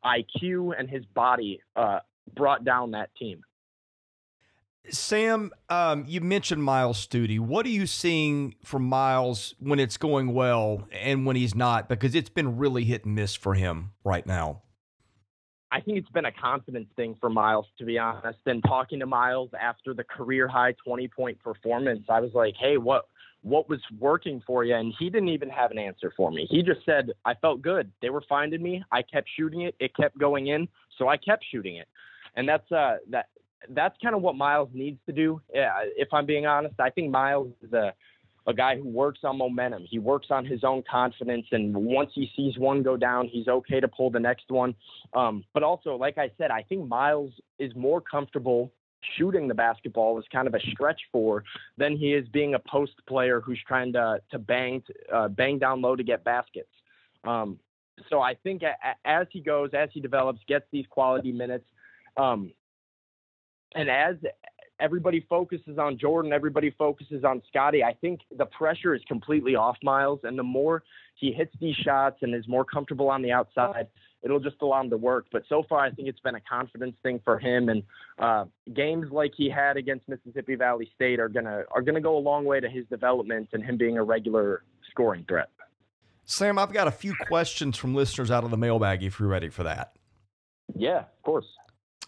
IQ 0.05 0.73
and 0.79 0.89
his 0.91 1.05
body 1.15 1.61
uh, 1.77 2.01
brought 2.35 2.65
down 2.65 2.91
that 2.93 3.11
team. 3.17 3.43
Sam, 4.91 5.51
um, 5.69 6.05
you 6.09 6.21
mentioned 6.21 6.63
Myles 6.63 6.99
Stute. 6.99 7.39
What 7.41 7.67
are 7.67 7.71
you 7.71 7.87
seeing 7.87 8.55
from 8.65 8.85
Myles 8.85 9.55
when 9.59 9.79
it's 9.79 9.97
going 9.97 10.33
well 10.33 10.89
and 10.91 11.27
when 11.27 11.37
he's 11.37 11.55
not? 11.55 11.89
Because 11.89 12.15
it's 12.15 12.31
been 12.31 12.57
really 12.57 12.85
hit 12.85 13.05
and 13.05 13.15
miss 13.15 13.35
for 13.35 13.55
him 13.55 13.93
right 14.03 14.27
now. 14.27 14.63
I 15.71 15.81
think 15.81 15.99
it's 15.99 16.09
been 16.11 16.25
a 16.25 16.33
confidence 16.33 16.89
thing 16.97 17.17
for 17.21 17.29
Myles, 17.29 17.67
to 17.79 17.85
be 17.85 17.99
honest. 17.99 18.39
And 18.47 18.63
talking 18.65 19.01
to 19.01 19.07
Myles 19.07 19.51
after 19.61 19.93
the 19.93 20.05
career 20.05 20.49
high 20.49 20.75
20 20.85 21.09
point 21.09 21.39
performance, 21.41 22.05
I 22.09 22.21
was 22.21 22.33
like, 22.35 22.55
hey, 22.59 22.79
what 22.79 23.07
what 23.43 23.69
was 23.69 23.81
working 24.01 24.43
for 24.47 24.65
you? 24.65 24.75
And 24.75 24.93
he 24.99 25.11
didn't 25.11 25.29
even 25.29 25.49
have 25.49 25.71
an 25.71 25.79
answer 25.79 26.13
for 26.17 26.31
me. 26.31 26.47
He 26.51 26.63
just 26.63 26.85
said, 26.85 27.13
I 27.25 27.35
felt 27.35 27.63
good. 27.63 27.91
They 28.03 28.11
were 28.11 28.25
finding 28.29 28.63
me. 28.63 28.83
I 28.91 29.03
kept 29.03 29.29
shooting 29.37 29.63
it. 29.63 29.77
It 29.79 29.95
kept 29.95 30.19
going 30.19 30.49
in. 30.49 30.69
So 30.97 31.09
I 31.09 31.17
kept 31.17 31.45
shooting 31.51 31.77
it. 31.77 31.89
And 32.35 32.49
that's 32.49 32.71
uh 32.73 32.97
that 33.11 33.27
that's 33.71 33.97
kind 34.03 34.15
of 34.15 34.23
what 34.23 34.37
Myles 34.37 34.71
needs 34.73 34.99
to 35.07 35.13
do. 35.13 35.41
Yeah, 35.53 35.73
if 35.97 36.09
I'm 36.13 36.27
being 36.27 36.47
honest, 36.47 36.75
I 36.79 36.91
think 36.91 37.11
Miles 37.11 37.49
is 37.63 37.73
a 37.73 37.93
a 38.49 38.55
guy 38.55 38.77
who 38.77 38.89
works 38.89 39.21
on 39.25 39.37
momentum. 39.37 39.85
He 39.89 39.99
works 39.99 40.29
on 40.31 40.45
his 40.45 40.65
own 40.65 40.83
confidence, 40.91 41.47
and 41.53 41.77
once 41.77 42.11
he 42.15 42.31
sees 42.35 42.59
one 42.59 42.83
go 42.83 42.97
down, 42.97 43.29
he's 43.29 43.47
okay 43.47 43.79
to 43.79 43.87
pull 43.87 44.11
the 44.11 44.19
next 44.19 44.47
one. 44.49 44.75
Um, 45.13 45.45
but 45.53 45.63
also, 45.63 45.97
like 45.97 46.17
I 46.17 46.31
said, 46.39 46.51
I 46.51 46.63
think 46.63 46.89
Myles 46.89 47.31
is 47.59 47.73
more 47.77 48.01
comfortable 48.01 48.73
shooting 49.17 49.47
the 49.47 49.55
basketball 49.55 50.19
as 50.19 50.25
kind 50.33 50.49
of 50.49 50.55
a 50.55 50.61
stretch 50.73 51.01
four 51.13 51.45
than 51.77 51.97
he 51.97 52.15
is 52.15 52.27
being 52.31 52.55
a 52.55 52.59
post 52.59 52.95
player 53.07 53.41
who's 53.41 53.61
trying 53.69 53.93
to 53.93 54.21
to 54.31 54.39
bang 54.39 54.83
uh, 55.13 55.29
bang 55.29 55.59
down 55.59 55.83
low 55.83 55.95
to 55.95 56.03
get 56.03 56.25
baskets. 56.25 56.71
Um, 57.25 57.59
so 58.09 58.21
I 58.23 58.35
think 58.35 58.63
as 59.05 59.27
he 59.31 59.41
goes, 59.41 59.71
as 59.75 59.91
he 59.93 60.01
develops, 60.01 60.41
gets 60.49 60.65
these 60.73 60.87
quality 60.89 61.33
minutes, 61.33 61.67
um, 62.17 62.51
and 63.75 63.91
as 63.91 64.17
everybody 64.81 65.25
focuses 65.29 65.79
on 65.79 65.99
Jordan, 65.99 66.33
everybody 66.33 66.71
focuses 66.71 67.25
on 67.25 67.43
Scotty. 67.49 67.83
I 67.83 67.95
think 67.95 68.21
the 68.37 68.47
pressure 68.47 68.95
is 68.95 69.03
completely 69.09 69.55
off 69.55 69.77
Myles, 69.83 70.21
and 70.23 70.39
the 70.39 70.43
more 70.43 70.83
he 71.15 71.33
hits 71.33 71.53
these 71.61 71.77
shots 71.77 72.19
and 72.23 72.35
is 72.35 72.47
more 72.49 72.65
comfortable 72.65 73.11
on 73.11 73.23
the 73.23 73.33
outside, 73.33 73.89
it'll 74.23 74.41
just 74.41 74.57
allow 74.63 74.81
him 74.81 74.91
to 74.91 74.97
work. 74.97 75.27
But 75.33 75.43
so 75.49 75.65
far, 75.69 75.81
I 75.81 75.91
think 75.91 76.09
it's 76.09 76.21
been 76.21 76.35
a 76.35 76.41
confidence 76.41 76.97
thing 77.03 77.21
for 77.25 77.39
him, 77.39 77.69
and 77.69 77.83
uh, 78.19 78.45
games 78.75 79.07
like 79.11 79.33
he 79.37 79.51
had 79.51 79.77
against 79.77 80.09
Mississippi 80.09 80.55
Valley 80.55 80.91
State 80.95 81.21
are 81.21 81.29
gonna 81.29 81.65
are 81.71 81.83
gonna 81.83 82.01
go 82.01 82.17
a 82.17 82.21
long 82.21 82.45
way 82.45 82.61
to 82.61 82.69
his 82.69 82.87
development 82.87 83.49
and 83.53 83.65
him 83.65 83.77
being 83.77 83.99
a 83.99 84.03
regular 84.03 84.63
scoring 84.91 85.25
threat. 85.29 85.51
Sam, 86.25 86.59
I've 86.59 86.73
got 86.73 86.89
a 86.89 86.93
few 86.93 87.15
questions 87.27 87.77
from 87.77 87.95
listeners 87.95 88.31
out 88.31 88.45
of 88.45 88.51
the 88.51 88.59
mailbag. 88.59 89.03
If 89.03 89.19
you're 89.19 89.29
ready 89.29 89.49
for 89.49 89.65
that. 89.65 89.95
Yeah, 90.77 90.99
of 90.99 91.23
course. 91.23 91.47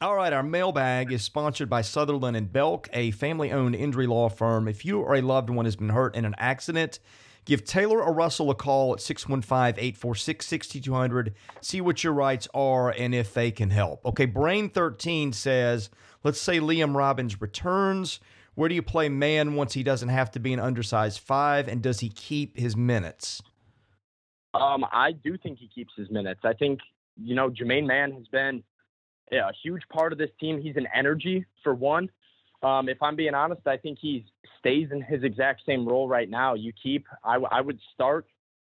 All 0.03 0.17
right, 0.17 0.33
our 0.33 0.43
mailbag 0.43 1.13
is 1.13 1.23
sponsored 1.23 1.69
by 1.69 1.83
Sutherland 1.83 2.35
and 2.35 2.51
Belk, 2.51 2.89
a 2.95 3.11
family-owned 3.11 3.75
injury 3.75 4.07
law 4.07 4.31
firm. 4.31 4.67
If 4.67 4.83
you 4.83 5.01
or 5.01 5.15
a 5.15 5.21
loved 5.21 5.51
one 5.51 5.67
has 5.67 5.77
been 5.77 5.91
hurt 5.91 6.17
in 6.17 6.25
an 6.25 6.35
accident, 6.39 7.01
give 7.45 7.67
Taylor 7.67 8.03
or 8.03 8.15
Russell 8.15 8.49
a 8.49 8.55
call 8.55 8.95
at 8.95 9.01
615-846-6200. 9.01 11.35
See 11.61 11.83
what 11.83 12.03
your 12.03 12.15
rights 12.15 12.49
are 12.55 12.89
and 12.89 13.15
if 13.15 13.35
they 13.35 13.51
can 13.51 13.69
help. 13.69 14.07
Okay, 14.07 14.25
Brain 14.25 14.71
13 14.71 15.35
says, 15.35 15.91
let's 16.25 16.41
say 16.41 16.61
Liam 16.61 16.97
Robbins 16.97 17.43
returns. 17.43 18.21
Where 18.55 18.71
do 18.71 18.75
you 18.75 18.81
play 18.81 19.11
Mann 19.11 19.55
once 19.55 19.75
he 19.75 19.83
doesn't 19.83 20.09
have 20.09 20.31
to 20.31 20.41
be 20.41 20.55
an 20.55 20.61
undersized 20.61 21.21
five, 21.21 21.69
and 21.69 21.83
does 21.83 22.01
he 22.01 22.09
keep 22.09 22.59
his 22.59 22.75
minutes? 22.75 23.43
Um, 24.55 24.87
I 24.93 25.13
do 25.13 25.37
think 25.37 25.59
he 25.59 25.69
keeps 25.69 25.93
his 25.95 26.11
minutes. 26.11 26.41
I 26.43 26.55
think 26.55 26.81
you 27.23 27.35
know 27.35 27.51
Jermaine 27.51 27.87
Mann 27.87 28.13
has 28.13 28.27
been 28.29 28.65
a 29.39 29.53
huge 29.63 29.83
part 29.93 30.13
of 30.13 30.19
this 30.19 30.31
team. 30.41 30.61
He's 30.61 30.77
an 30.77 30.89
energy 30.95 31.45
for 31.63 31.75
one. 31.75 32.09
Um, 32.63 32.89
if 32.89 33.03
I'm 33.03 33.17
being 33.17 33.35
honest, 33.35 33.67
I 33.67 33.77
think 33.77 33.99
he 34.01 34.27
stays 34.59 34.89
in 34.93 35.01
his 35.01 35.23
exact 35.23 35.63
same 35.65 35.89
role 35.89 36.09
right 36.09 36.29
now. 36.29 36.55
You 36.55 36.73
keep, 36.83 37.07
I, 37.25 37.35
w- 37.35 37.49
I 37.51 37.61
would 37.61 37.79
start 37.95 38.27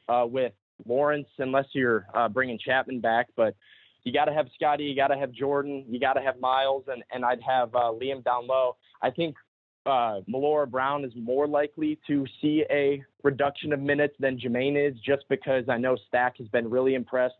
uh, 0.08 0.26
with 0.30 0.54
Lawrence 0.86 1.28
unless 1.40 1.66
you're 1.74 2.06
uh, 2.14 2.30
bringing 2.30 2.60
Chatman 2.60 3.02
back, 3.02 3.28
but 3.36 3.56
you 4.04 4.14
got 4.14 4.26
to 4.26 4.34
have 4.34 4.48
Scotty, 4.56 4.84
you 4.84 4.96
got 4.96 5.08
to 5.08 5.18
have 5.18 5.32
Jordan, 5.32 5.86
you 5.90 6.00
got 6.00 6.14
to 6.14 6.22
have 6.22 6.40
Myles, 6.40 6.86
and, 6.88 7.04
and 7.12 7.26
I'd 7.26 7.42
have 7.42 7.74
uh, 7.76 7.92
Liam 7.92 8.24
down 8.24 8.48
low. 8.48 8.78
I 9.02 9.10
think 9.10 9.36
uh, 9.86 10.20
Millora-Brown 10.28 11.04
is 11.04 11.12
more 11.16 11.48
likely 11.48 12.00
to 12.08 12.26
see 12.42 12.64
a 12.70 13.04
reduction 13.24 13.74
of 13.74 13.80
minutes 13.80 14.16
than 14.20 14.40
Jermaine 14.40 14.78
is, 14.90 14.98
just 15.00 15.24
because 15.30 15.64
I 15.68 15.78
know 15.78 15.98
Stack 16.08 16.38
has 16.38 16.48
been 16.48 16.70
really 16.70 16.94
impressed 16.94 17.36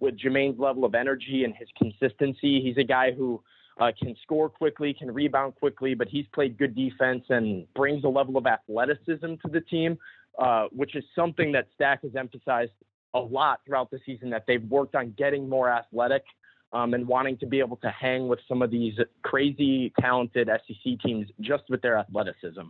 with 0.00 0.18
Jermaine's 0.18 0.58
level 0.58 0.84
of 0.84 0.94
energy 0.94 1.44
and 1.44 1.54
his 1.54 1.68
consistency. 1.76 2.60
He's 2.60 2.76
a 2.76 2.84
guy 2.84 3.12
who 3.12 3.42
uh, 3.80 3.92
can 3.98 4.16
score 4.22 4.48
quickly, 4.48 4.94
can 4.94 5.12
rebound 5.12 5.54
quickly, 5.56 5.94
but 5.94 6.08
he's 6.08 6.26
played 6.32 6.56
good 6.58 6.74
defense 6.74 7.24
and 7.28 7.72
brings 7.74 8.04
a 8.04 8.08
level 8.08 8.36
of 8.36 8.46
athleticism 8.46 9.34
to 9.44 9.48
the 9.50 9.60
team, 9.60 9.98
uh, 10.38 10.66
which 10.72 10.94
is 10.96 11.04
something 11.14 11.52
that 11.52 11.66
Stack 11.74 12.02
has 12.02 12.16
emphasized 12.16 12.72
a 13.14 13.18
lot 13.18 13.60
throughout 13.66 13.90
the 13.90 14.00
season. 14.06 14.30
That 14.30 14.44
they've 14.46 14.64
worked 14.64 14.94
on 14.94 15.14
getting 15.16 15.48
more 15.48 15.70
athletic 15.70 16.24
um, 16.72 16.94
and 16.94 17.06
wanting 17.06 17.36
to 17.38 17.46
be 17.46 17.58
able 17.58 17.76
to 17.78 17.90
hang 17.90 18.28
with 18.28 18.38
some 18.48 18.62
of 18.62 18.70
these 18.70 18.94
crazy 19.22 19.92
talented 20.00 20.48
SEC 20.66 21.00
teams 21.02 21.28
just 21.40 21.64
with 21.68 21.82
their 21.82 21.96
athleticism. 21.98 22.62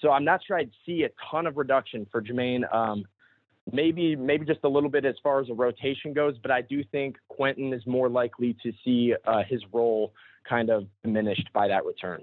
So 0.00 0.10
I'm 0.10 0.24
not 0.24 0.40
sure 0.44 0.56
I'd 0.56 0.70
see 0.84 1.04
a 1.04 1.10
ton 1.30 1.46
of 1.46 1.56
reduction 1.56 2.06
for 2.10 2.20
Jermaine. 2.20 2.72
Um, 2.74 3.04
maybe 3.72 4.16
maybe 4.16 4.44
just 4.44 4.60
a 4.64 4.68
little 4.68 4.90
bit 4.90 5.04
as 5.04 5.14
far 5.22 5.40
as 5.40 5.48
a 5.48 5.54
rotation 5.54 6.12
goes, 6.12 6.36
but 6.42 6.50
I 6.50 6.62
do 6.62 6.84
think 6.92 7.16
Quentin 7.28 7.72
is 7.72 7.86
more 7.86 8.08
likely 8.08 8.56
to 8.62 8.72
see 8.84 9.14
uh, 9.26 9.42
his 9.48 9.62
role 9.72 10.12
kind 10.48 10.70
of 10.70 10.86
diminished 11.02 11.48
by 11.52 11.68
that 11.68 11.84
return. 11.84 12.22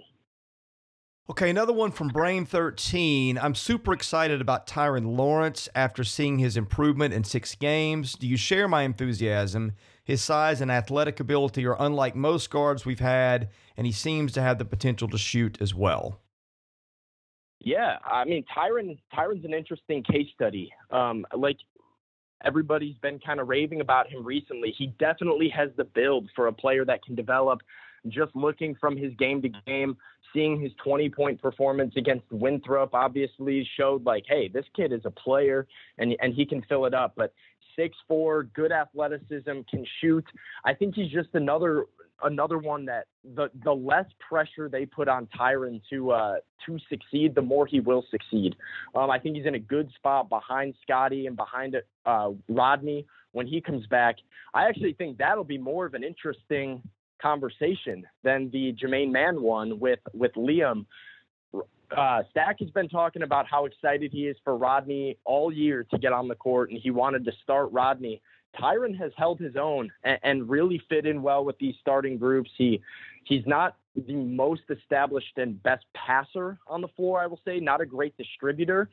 Okay, 1.29 1.49
another 1.49 1.71
one 1.71 1.91
from 1.91 2.09
Brain 2.09 2.45
13. 2.45 3.37
I'm 3.37 3.55
super 3.55 3.93
excited 3.93 4.41
about 4.41 4.67
Tyrin 4.67 5.15
Lawrence 5.15 5.69
after 5.73 6.03
seeing 6.03 6.39
his 6.39 6.57
improvement 6.57 7.13
in 7.13 7.23
six 7.23 7.55
games. 7.55 8.15
Do 8.15 8.27
you 8.27 8.35
share 8.35 8.67
my 8.67 8.81
enthusiasm? 8.81 9.73
His 10.03 10.21
size 10.21 10.61
and 10.61 10.69
athletic 10.69 11.19
ability 11.19 11.65
are 11.65 11.77
unlike 11.79 12.15
most 12.15 12.49
guards 12.49 12.85
we've 12.85 12.99
had, 12.99 13.49
and 13.77 13.85
he 13.85 13.93
seems 13.93 14.33
to 14.33 14.41
have 14.41 14.57
the 14.57 14.65
potential 14.65 15.07
to 15.09 15.17
shoot 15.17 15.61
as 15.61 15.73
well. 15.73 16.19
Yeah, 17.63 17.97
I 18.03 18.25
mean 18.25 18.43
Tyrin 18.55 18.97
Tyrin's 19.15 19.45
an 19.45 19.53
interesting 19.53 20.03
case 20.03 20.27
study. 20.33 20.71
Um, 20.89 21.25
like 21.35 21.57
everybody's 22.43 22.95
been 23.01 23.19
kind 23.19 23.39
of 23.39 23.47
raving 23.47 23.81
about 23.81 24.09
him 24.09 24.25
recently. 24.25 24.73
He 24.75 24.87
definitely 24.99 25.47
has 25.49 25.69
the 25.77 25.83
build 25.83 26.27
for 26.35 26.47
a 26.47 26.53
player 26.53 26.85
that 26.85 27.03
can 27.03 27.15
develop. 27.15 27.61
Just 28.07 28.35
looking 28.35 28.75
from 28.81 28.97
his 28.97 29.13
game 29.19 29.43
to 29.43 29.49
game, 29.67 29.95
seeing 30.33 30.59
his 30.59 30.71
20 30.83 31.07
point 31.09 31.39
performance 31.39 31.93
against 31.97 32.25
Winthrop 32.31 32.95
obviously 32.95 33.67
showed 33.77 34.03
like, 34.05 34.23
hey, 34.27 34.47
this 34.47 34.65
kid 34.75 34.91
is 34.91 35.01
a 35.05 35.11
player 35.11 35.67
and 35.99 36.15
and 36.19 36.33
he 36.33 36.47
can 36.47 36.63
fill 36.63 36.85
it 36.85 36.95
up. 36.95 37.13
But 37.15 37.31
six 37.81 37.97
four, 38.07 38.43
good 38.43 38.71
athleticism, 38.71 39.61
can 39.69 39.85
shoot. 39.99 40.25
I 40.65 40.73
think 40.73 40.95
he's 40.95 41.11
just 41.11 41.29
another 41.33 41.85
another 42.23 42.57
one 42.57 42.85
that 42.85 43.07
the 43.35 43.49
the 43.63 43.71
less 43.71 44.05
pressure 44.27 44.69
they 44.69 44.85
put 44.85 45.07
on 45.07 45.27
Tyrin 45.37 45.81
to 45.89 46.11
uh, 46.11 46.35
to 46.65 46.77
succeed, 46.89 47.35
the 47.35 47.41
more 47.41 47.65
he 47.65 47.79
will 47.79 48.05
succeed. 48.11 48.55
Um, 48.95 49.09
I 49.09 49.19
think 49.19 49.35
he's 49.35 49.45
in 49.45 49.55
a 49.55 49.59
good 49.59 49.89
spot 49.95 50.29
behind 50.29 50.75
Scotty 50.81 51.27
and 51.27 51.35
behind 51.35 51.75
uh, 52.05 52.29
Rodney 52.49 53.05
when 53.31 53.47
he 53.47 53.61
comes 53.61 53.85
back. 53.87 54.17
I 54.53 54.67
actually 54.67 54.93
think 54.93 55.17
that'll 55.17 55.43
be 55.43 55.57
more 55.57 55.85
of 55.85 55.93
an 55.93 56.03
interesting 56.03 56.81
conversation 57.21 58.03
than 58.23 58.49
the 58.51 58.73
Jermaine 58.73 59.11
Mann 59.11 59.41
one 59.41 59.79
with 59.79 59.99
with 60.13 60.33
Liam. 60.33 60.85
Uh, 61.95 62.23
Stack 62.31 62.59
has 62.59 62.69
been 62.69 62.87
talking 62.87 63.23
about 63.23 63.45
how 63.47 63.65
excited 63.65 64.11
he 64.11 64.27
is 64.27 64.37
for 64.43 64.57
Rodney 64.57 65.17
all 65.25 65.51
year 65.51 65.85
to 65.91 65.97
get 65.97 66.13
on 66.13 66.27
the 66.27 66.35
court, 66.35 66.71
and 66.71 66.79
he 66.81 66.91
wanted 66.91 67.25
to 67.25 67.31
start 67.43 67.69
Rodney. 67.71 68.21
Tyrin 68.59 68.97
has 68.97 69.11
held 69.17 69.39
his 69.39 69.55
own 69.55 69.91
and, 70.03 70.19
and 70.23 70.49
really 70.49 70.81
fit 70.89 71.05
in 71.05 71.21
well 71.21 71.43
with 71.43 71.57
these 71.57 71.75
starting 71.81 72.17
groups. 72.17 72.49
He 72.57 72.81
he's 73.23 73.45
not 73.45 73.77
the 73.95 74.13
most 74.13 74.63
established 74.69 75.37
and 75.37 75.61
best 75.63 75.85
passer 75.93 76.57
on 76.67 76.81
the 76.81 76.87
floor, 76.89 77.21
I 77.21 77.27
will 77.27 77.39
say, 77.45 77.59
not 77.59 77.81
a 77.81 77.85
great 77.85 78.15
distributor, 78.17 78.89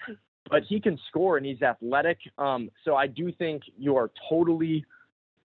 but 0.51 0.63
he 0.65 0.81
can 0.81 0.99
score 1.09 1.37
and 1.37 1.47
he's 1.47 1.63
athletic. 1.63 2.19
Um, 2.37 2.71
so 2.85 2.97
I 2.97 3.07
do 3.07 3.31
think 3.33 3.63
you 3.77 3.97
are 3.97 4.11
totally 4.29 4.85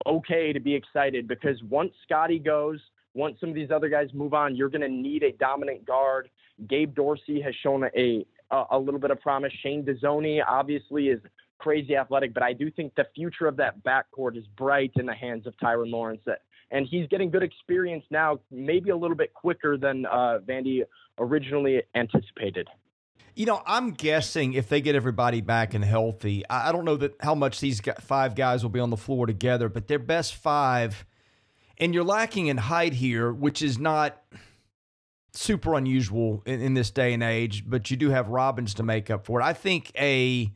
okay 0.07 0.53
to 0.53 0.61
be 0.61 0.75
excited 0.75 1.29
because 1.29 1.63
once 1.65 1.93
Scotty 2.05 2.39
goes, 2.39 2.81
once 3.15 3.39
some 3.41 3.51
of 3.51 3.55
these 3.55 3.71
other 3.71 3.89
guys 3.89 4.09
move 4.15 4.35
on, 4.35 4.57
you're 4.57 4.69
going 4.69 4.83
to 4.83 4.89
need 4.89 5.23
a 5.23 5.33
dominant 5.33 5.85
guard. 5.85 6.29
Gabe 6.69 6.95
Dorsey 6.95 7.41
has 7.41 7.55
shown 7.63 7.85
a, 7.97 8.25
a, 8.51 8.65
a 8.73 8.79
little 8.79 9.01
bit 9.01 9.11
of 9.11 9.21
promise. 9.21 9.53
Shane 9.63 9.85
Dezonie 9.85 10.41
obviously 10.47 11.09
is 11.09 11.21
crazy 11.59 11.97
athletic, 11.97 12.35
but 12.35 12.43
I 12.43 12.53
do 12.53 12.71
think 12.71 12.95
the 12.95 13.07
future 13.15 13.47
of 13.47 13.57
that 13.57 13.83
backcourt 13.85 14.37
is 14.37 14.45
bright 14.57 14.93
in 14.97 15.07
the 15.07 15.15
hands 15.15 15.47
of 15.47 15.55
Tyrin 15.59 15.91
Lawrence. 15.91 16.23
And 16.71 16.87
he's 16.91 17.07
getting 17.09 17.31
good 17.31 17.43
experience 17.43 18.05
now, 18.11 18.41
maybe 18.51 18.91
a 18.91 18.97
little 18.97 19.17
bit 19.17 19.33
quicker 19.35 19.77
than 19.77 20.07
uh, 20.07 20.39
Vandy 20.47 20.83
originally 21.19 21.83
anticipated. 21.95 22.69
You 23.35 23.47
know, 23.47 23.63
I'm 23.67 23.93
guessing 23.93 24.53
if 24.55 24.69
they 24.69 24.81
get 24.81 24.95
everybody 24.95 25.41
back 25.41 25.73
and 25.73 25.85
healthy, 25.85 26.45
I 26.51 26.71
don't 26.71 26.85
know 26.85 26.97
that 26.97 27.15
how 27.21 27.35
much 27.35 27.61
these 27.61 27.81
five 28.01 28.35
guys 28.35 28.63
will 28.63 28.71
be 28.71 28.81
on 28.81 28.91
the 28.91 28.97
floor 28.97 29.27
together, 29.27 29.71
but 29.71 29.89
their 29.89 29.99
best 29.99 30.35
five, 30.35 31.07
and 31.83 31.93
you're 31.93 32.05
lacking 32.05 32.47
in 32.47 32.59
height 32.59 32.93
here, 32.93 33.33
which 33.33 33.61
is 33.61 33.77
not 33.77 34.23
super 35.33 35.75
unusual 35.75 36.41
in, 36.47 36.61
in 36.61 36.75
this 36.75 36.93
day 36.93 37.13
and 37.13 37.25
age, 37.25 37.69
but 37.69 37.91
you 37.91 37.97
do 37.97 38.11
have 38.11 38.29
Robbins 38.29 38.73
to 38.75 38.85
make 38.85 39.11
up 39.11 39.27
for 39.27 39.41
it. 39.41 39.45
I 39.45 39.53
think 39.53 39.91
a 39.99 40.53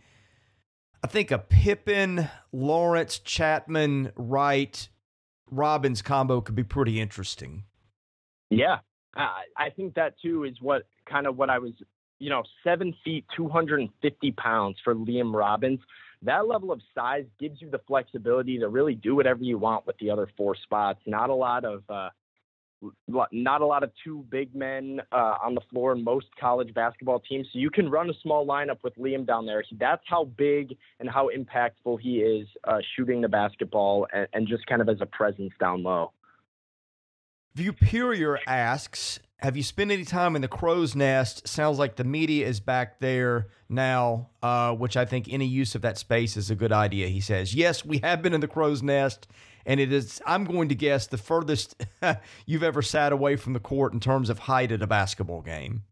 I 1.03 1.07
think 1.09 1.33
a 1.33 1.39
Pippen, 1.39 2.29
Lawrence, 2.53 3.19
Chatman, 3.19 4.13
Wright, 4.15 4.89
Robbins 5.51 6.01
combo 6.01 6.41
could 6.41 6.55
be 6.55 6.63
pretty 6.63 7.01
interesting. 7.01 7.65
Yeah, 8.49 8.79
I 9.17 9.71
think 9.75 9.95
that 9.95 10.15
too 10.23 10.45
is 10.45 10.55
what 10.61 10.85
kind 11.11 11.27
of 11.27 11.37
what 11.37 11.51
I 11.51 11.59
was, 11.59 11.73
you 12.21 12.31
know, 12.31 12.45
seven 12.63 12.95
feet, 13.05 13.25
250 13.37 14.31
pounds 14.33 14.77
for 14.85 14.95
Liam 14.95 15.35
Robbins. 15.35 15.81
That 16.23 16.47
level 16.47 16.73
of 16.73 16.81
size 16.95 17.25
gives 17.39 17.61
you 17.61 17.71
the 17.71 17.81
flexibility 17.87 18.59
to 18.59 18.69
really 18.69 18.95
do 18.95 19.15
whatever 19.15 19.43
you 19.43 19.59
want 19.59 19.87
with 19.87 19.97
the 19.99 20.11
other 20.11 20.29
four 20.37 20.57
spots. 20.57 21.01
Not 21.07 21.31
a 21.31 21.35
lot 21.35 21.65
of 21.65 21.83
uh, 21.89 22.11
not 23.33 23.63
a 23.63 23.67
lot 23.67 23.83
of 23.83 23.91
two 24.05 24.25
big 24.31 24.55
men 24.55 25.01
uh, 25.13 25.37
on 25.43 25.55
the 25.55 25.61
floor 25.71 25.93
in 25.93 26.05
most 26.05 26.27
college 26.39 26.73
basketball 26.75 27.21
teams. 27.21 27.47
So 27.53 27.59
you 27.59 27.71
can 27.71 27.91
run 27.91 28.11
a 28.11 28.13
small 28.23 28.47
lineup 28.47 28.79
with 28.83 28.95
Liam 28.97 29.27
down 29.27 29.47
there. 29.47 29.65
That's 29.79 30.03
how 30.07 30.25
big 30.25 30.77
and 31.01 31.09
how 31.09 31.31
impactful 31.31 32.01
he 32.01 32.19
is 32.19 32.47
uh, 32.65 32.79
shooting 32.95 33.21
the 33.21 33.29
basketball 33.29 34.07
and, 34.13 34.29
and, 34.33 34.47
just 34.47 34.67
kind 34.67 34.81
of 34.81 34.89
as 34.89 34.99
a 35.01 35.07
presence 35.07 35.53
down 35.59 35.83
low. 35.83 36.13
Viewperior 37.57 38.39
asks, 38.47 39.19
have 39.39 39.57
you 39.57 39.63
spent 39.63 39.91
any 39.91 40.05
time 40.05 40.37
in 40.37 40.43
the 40.43 40.49
crow's 40.49 40.95
nest? 40.95 41.49
Sounds 41.49 41.79
like 41.79 41.97
the 41.97 42.05
media 42.05 42.47
is 42.47 42.61
back 42.61 43.01
there 43.01 43.49
now, 43.71 44.29
uh, 44.43 44.73
which 44.73 44.95
I 44.95 45.07
think 45.07 45.27
any 45.31 45.47
use 45.47 45.75
of 45.75 45.81
that 45.81 45.97
space 45.97 46.37
is 46.37 46.51
a 46.51 46.55
good 46.55 46.73
idea. 46.73 47.09
He 47.09 47.21
says, 47.21 47.55
yes, 47.55 47.83
we 47.83 47.99
have 47.99 48.21
been 48.21 48.35
in 48.35 48.43
the 48.43 48.49
crow's 48.49 48.83
nest 48.83 49.27
and 49.65 49.81
it 49.81 49.91
is 49.91 50.21
I'm 50.27 50.45
going 50.45 50.69
to 50.69 50.75
guess 50.75 51.07
the 51.07 51.17
furthest 51.17 51.83
you've 52.47 52.63
ever 52.63 52.83
sat 52.83 53.13
away 53.13 53.37
from 53.37 53.55
the 53.55 53.61
court 53.61 53.95
in 53.95 54.01
terms 54.01 54.29
of 54.29 54.41
height 54.41 54.71
at 54.71 54.83
a 54.83 54.87
basketball 54.87 55.41
game. 55.41 55.85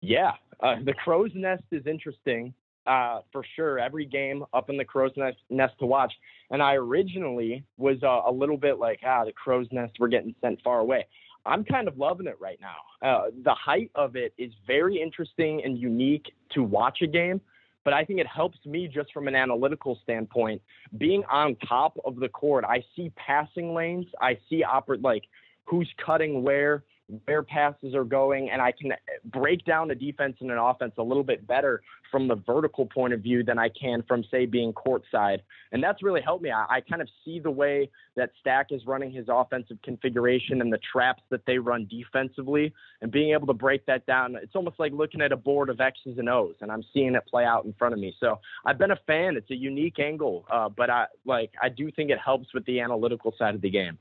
Yeah, 0.00 0.34
uh, 0.60 0.76
the 0.84 0.94
crow's 0.94 1.32
nest 1.34 1.64
is 1.72 1.86
interesting 1.86 2.54
uh, 2.86 3.20
for 3.32 3.44
sure. 3.56 3.78
Every 3.78 4.04
game 4.04 4.44
up 4.52 4.70
in 4.70 4.76
the 4.76 4.84
crow's 4.84 5.12
nest, 5.16 5.38
nest 5.50 5.74
to 5.80 5.86
watch, 5.86 6.12
and 6.50 6.62
I 6.62 6.74
originally 6.74 7.64
was 7.76 7.98
uh, 8.02 8.22
a 8.26 8.32
little 8.32 8.56
bit 8.56 8.78
like, 8.78 9.00
ah, 9.04 9.24
the 9.24 9.32
crow's 9.32 9.66
nest, 9.70 9.94
we're 9.98 10.08
getting 10.08 10.34
sent 10.40 10.60
far 10.62 10.80
away. 10.80 11.06
I'm 11.46 11.64
kind 11.64 11.88
of 11.88 11.96
loving 11.96 12.26
it 12.26 12.36
right 12.38 12.60
now. 12.60 13.08
Uh, 13.08 13.30
the 13.44 13.54
height 13.54 13.90
of 13.94 14.14
it 14.14 14.34
is 14.36 14.52
very 14.66 15.00
interesting 15.00 15.62
and 15.64 15.78
unique 15.78 16.32
to 16.52 16.62
watch 16.62 16.98
a 17.02 17.06
game 17.06 17.40
but 17.84 17.94
I 17.94 18.04
think 18.04 18.20
it 18.20 18.26
helps 18.26 18.58
me 18.66 18.88
just 18.88 19.12
from 19.12 19.28
an 19.28 19.34
analytical 19.34 19.98
standpoint. 20.02 20.60
Being 20.98 21.22
on 21.30 21.56
top 21.66 21.98
of 22.04 22.16
the 22.16 22.28
court, 22.28 22.64
I 22.64 22.84
see 22.94 23.10
passing 23.16 23.74
lanes, 23.74 24.06
I 24.20 24.38
see 24.48 24.62
oper- 24.62 25.02
like 25.02 25.24
who's 25.64 25.88
cutting 26.04 26.42
where, 26.42 26.84
where 27.24 27.42
passes 27.42 27.94
are 27.94 28.04
going, 28.04 28.50
and 28.50 28.60
I 28.62 28.72
can 28.72 28.92
break 29.26 29.64
down 29.64 29.90
a 29.90 29.94
defense 29.94 30.36
and 30.40 30.50
an 30.50 30.58
offense 30.58 30.92
a 30.98 31.02
little 31.02 31.24
bit 31.24 31.46
better 31.46 31.82
from 32.10 32.26
the 32.26 32.34
vertical 32.34 32.86
point 32.86 33.12
of 33.12 33.20
view 33.20 33.44
than 33.44 33.58
I 33.58 33.68
can 33.68 34.02
from, 34.08 34.24
say, 34.30 34.44
being 34.44 34.72
courtside. 34.72 35.38
And 35.72 35.82
that's 35.82 36.02
really 36.02 36.20
helped 36.20 36.42
me. 36.42 36.50
I, 36.50 36.66
I 36.68 36.80
kind 36.80 37.00
of 37.00 37.08
see 37.24 37.38
the 37.38 37.50
way 37.50 37.88
that 38.16 38.30
Stack 38.40 38.68
is 38.70 38.84
running 38.86 39.12
his 39.12 39.26
offensive 39.28 39.78
configuration 39.84 40.60
and 40.60 40.72
the 40.72 40.80
traps 40.92 41.22
that 41.30 41.46
they 41.46 41.58
run 41.58 41.88
defensively, 41.88 42.72
and 43.00 43.12
being 43.12 43.32
able 43.32 43.46
to 43.46 43.54
break 43.54 43.86
that 43.86 44.06
down. 44.06 44.36
It's 44.42 44.56
almost 44.56 44.80
like 44.80 44.92
looking 44.92 45.20
at 45.20 45.32
a 45.32 45.36
board 45.36 45.68
of 45.68 45.80
X's 45.80 46.18
and 46.18 46.28
O's, 46.28 46.56
and 46.60 46.72
I'm 46.72 46.82
seeing 46.92 47.14
it 47.14 47.22
play 47.28 47.44
out 47.44 47.64
in 47.64 47.72
front 47.74 47.94
of 47.94 48.00
me. 48.00 48.14
So 48.18 48.40
I've 48.66 48.78
been 48.78 48.90
a 48.90 49.00
fan. 49.06 49.36
It's 49.36 49.50
a 49.50 49.56
unique 49.56 49.98
angle, 49.98 50.46
uh, 50.50 50.68
but 50.68 50.90
I 50.90 51.06
like 51.24 51.52
I 51.62 51.68
do 51.68 51.90
think 51.92 52.10
it 52.10 52.18
helps 52.18 52.52
with 52.54 52.64
the 52.66 52.80
analytical 52.80 53.34
side 53.38 53.54
of 53.54 53.60
the 53.60 53.70
game. 53.70 53.98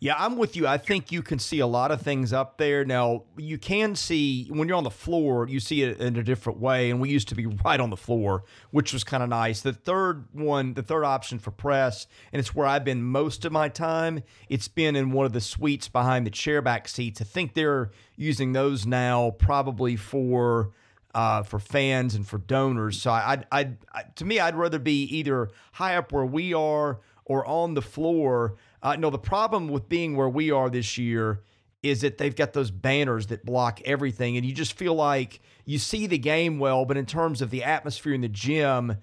Yeah, 0.00 0.16
I'm 0.18 0.36
with 0.36 0.54
you. 0.54 0.66
I 0.66 0.76
think 0.76 1.12
you 1.12 1.22
can 1.22 1.38
see 1.38 1.60
a 1.60 1.66
lot 1.66 1.90
of 1.90 2.02
things 2.02 2.32
up 2.32 2.58
there. 2.58 2.84
Now, 2.84 3.22
you 3.38 3.56
can 3.56 3.96
see 3.96 4.46
when 4.50 4.68
you're 4.68 4.76
on 4.76 4.84
the 4.84 4.90
floor, 4.90 5.48
you 5.48 5.60
see 5.60 5.82
it 5.82 5.98
in 5.98 6.16
a 6.16 6.22
different 6.22 6.58
way. 6.58 6.90
And 6.90 7.00
we 7.00 7.08
used 7.08 7.28
to 7.28 7.34
be 7.34 7.46
right 7.46 7.80
on 7.80 7.88
the 7.88 7.96
floor, 7.96 8.44
which 8.70 8.92
was 8.92 9.02
kind 9.02 9.22
of 9.22 9.30
nice. 9.30 9.62
The 9.62 9.72
third 9.72 10.26
one, 10.32 10.74
the 10.74 10.82
third 10.82 11.04
option 11.04 11.38
for 11.38 11.52
press, 11.52 12.06
and 12.32 12.40
it's 12.40 12.54
where 12.54 12.66
I've 12.66 12.84
been 12.84 13.02
most 13.02 13.46
of 13.46 13.52
my 13.52 13.70
time, 13.70 14.22
it's 14.50 14.68
been 14.68 14.94
in 14.94 15.10
one 15.10 15.24
of 15.24 15.32
the 15.32 15.40
suites 15.40 15.88
behind 15.88 16.26
the 16.26 16.30
chairback 16.30 16.86
seats. 16.86 17.22
I 17.22 17.24
think 17.24 17.54
they're 17.54 17.90
using 18.14 18.52
those 18.52 18.84
now 18.84 19.30
probably 19.30 19.96
for. 19.96 20.72
Uh, 21.14 21.44
for 21.44 21.60
fans 21.60 22.16
and 22.16 22.26
for 22.26 22.38
donors, 22.38 23.00
so 23.00 23.08
I, 23.08 23.44
I, 23.52 23.70
I, 23.92 24.02
to 24.16 24.24
me, 24.24 24.40
I'd 24.40 24.56
rather 24.56 24.80
be 24.80 25.04
either 25.04 25.48
high 25.74 25.94
up 25.94 26.10
where 26.10 26.26
we 26.26 26.52
are 26.52 26.98
or 27.24 27.46
on 27.46 27.74
the 27.74 27.82
floor. 27.82 28.56
Uh, 28.84 28.96
no, 28.96 29.08
the 29.08 29.18
problem 29.18 29.68
with 29.68 29.88
being 29.88 30.14
where 30.14 30.28
we 30.28 30.50
are 30.50 30.68
this 30.68 30.98
year 30.98 31.40
is 31.82 32.02
that 32.02 32.18
they've 32.18 32.36
got 32.36 32.52
those 32.52 32.70
banners 32.70 33.28
that 33.28 33.44
block 33.44 33.80
everything, 33.84 34.36
and 34.36 34.44
you 34.44 34.52
just 34.52 34.74
feel 34.74 34.94
like 34.94 35.40
you 35.64 35.78
see 35.78 36.06
the 36.06 36.18
game 36.18 36.58
well, 36.58 36.84
but 36.84 36.98
in 36.98 37.06
terms 37.06 37.40
of 37.40 37.50
the 37.50 37.64
atmosphere 37.64 38.12
in 38.12 38.20
the 38.20 38.28
gym, 38.28 38.96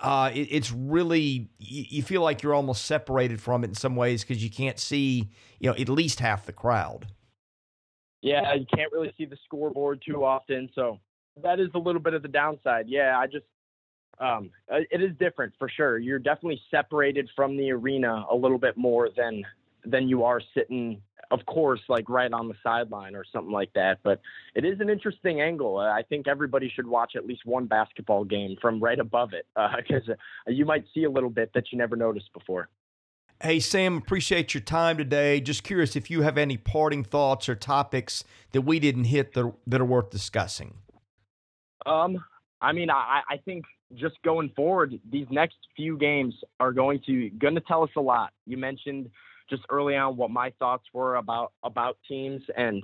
uh, 0.00 0.30
it, 0.34 0.48
it's 0.50 0.72
really 0.72 1.50
you, 1.58 1.84
you, 1.88 2.02
feel 2.02 2.22
like 2.22 2.42
you're 2.42 2.54
almost 2.54 2.86
separated 2.86 3.40
from 3.40 3.64
it 3.64 3.68
in 3.68 3.74
some 3.74 3.96
ways 3.96 4.22
because 4.22 4.42
you 4.42 4.50
can't 4.50 4.78
see 4.78 5.28
you 5.58 5.68
know 5.68 5.76
at 5.76 5.88
least 5.88 6.20
half 6.20 6.46
the 6.46 6.52
crowd. 6.52 7.06
Yeah, 8.22 8.54
you 8.54 8.66
can't 8.74 8.92
really 8.92 9.12
see 9.18 9.26
the 9.26 9.36
scoreboard 9.44 10.02
too 10.06 10.24
often, 10.24 10.70
so 10.74 10.98
that 11.42 11.60
is 11.60 11.68
a 11.74 11.78
little 11.78 12.00
bit 12.00 12.14
of 12.14 12.22
the 12.22 12.28
downside. 12.28 12.86
Yeah, 12.88 13.18
I 13.18 13.26
just 13.26 13.46
um, 14.20 14.50
uh, 14.72 14.78
it 14.90 15.02
is 15.02 15.10
different 15.18 15.52
for 15.58 15.68
sure. 15.68 15.98
You're 15.98 16.18
definitely 16.18 16.60
separated 16.70 17.28
from 17.36 17.56
the 17.56 17.70
arena 17.70 18.24
a 18.30 18.34
little 18.34 18.58
bit 18.58 18.76
more 18.76 19.08
than 19.16 19.44
than 19.84 20.08
you 20.08 20.24
are 20.24 20.40
sitting, 20.54 21.00
of 21.30 21.46
course, 21.46 21.80
like 21.88 22.08
right 22.08 22.32
on 22.32 22.48
the 22.48 22.54
sideline 22.62 23.14
or 23.14 23.24
something 23.32 23.52
like 23.52 23.72
that. 23.74 23.98
But 24.02 24.20
it 24.54 24.64
is 24.64 24.80
an 24.80 24.90
interesting 24.90 25.40
angle. 25.40 25.78
I 25.78 26.02
think 26.02 26.26
everybody 26.26 26.70
should 26.74 26.86
watch 26.86 27.12
at 27.16 27.26
least 27.26 27.42
one 27.44 27.66
basketball 27.66 28.24
game 28.24 28.56
from 28.60 28.82
right 28.82 28.98
above 28.98 29.30
it 29.32 29.46
because 29.54 30.08
uh, 30.08 30.12
uh, 30.48 30.50
you 30.50 30.64
might 30.64 30.84
see 30.92 31.04
a 31.04 31.10
little 31.10 31.30
bit 31.30 31.52
that 31.54 31.70
you 31.70 31.78
never 31.78 31.96
noticed 31.96 32.32
before. 32.32 32.68
Hey, 33.40 33.60
Sam, 33.60 33.96
appreciate 33.96 34.52
your 34.52 34.62
time 34.62 34.96
today. 34.96 35.40
Just 35.40 35.62
curious 35.62 35.94
if 35.94 36.10
you 36.10 36.22
have 36.22 36.36
any 36.36 36.56
parting 36.56 37.04
thoughts 37.04 37.48
or 37.48 37.54
topics 37.54 38.24
that 38.50 38.62
we 38.62 38.80
didn't 38.80 39.04
hit 39.04 39.34
that, 39.34 39.52
that 39.64 39.80
are 39.80 39.84
worth 39.84 40.10
discussing. 40.10 40.74
Um, 41.86 42.24
I 42.60 42.72
mean, 42.72 42.90
I, 42.90 43.22
I 43.28 43.36
think 43.44 43.64
just 43.94 44.16
going 44.24 44.50
forward, 44.54 44.98
these 45.10 45.26
next 45.30 45.56
few 45.76 45.96
games 45.96 46.34
are 46.60 46.72
going 46.72 47.00
to 47.06 47.30
going 47.30 47.54
to 47.54 47.60
tell 47.62 47.82
us 47.82 47.90
a 47.96 48.00
lot. 48.00 48.32
You 48.46 48.56
mentioned 48.56 49.10
just 49.48 49.62
early 49.70 49.96
on 49.96 50.16
what 50.16 50.30
my 50.30 50.52
thoughts 50.58 50.84
were 50.92 51.16
about 51.16 51.52
about 51.62 51.96
teams, 52.08 52.42
and 52.56 52.82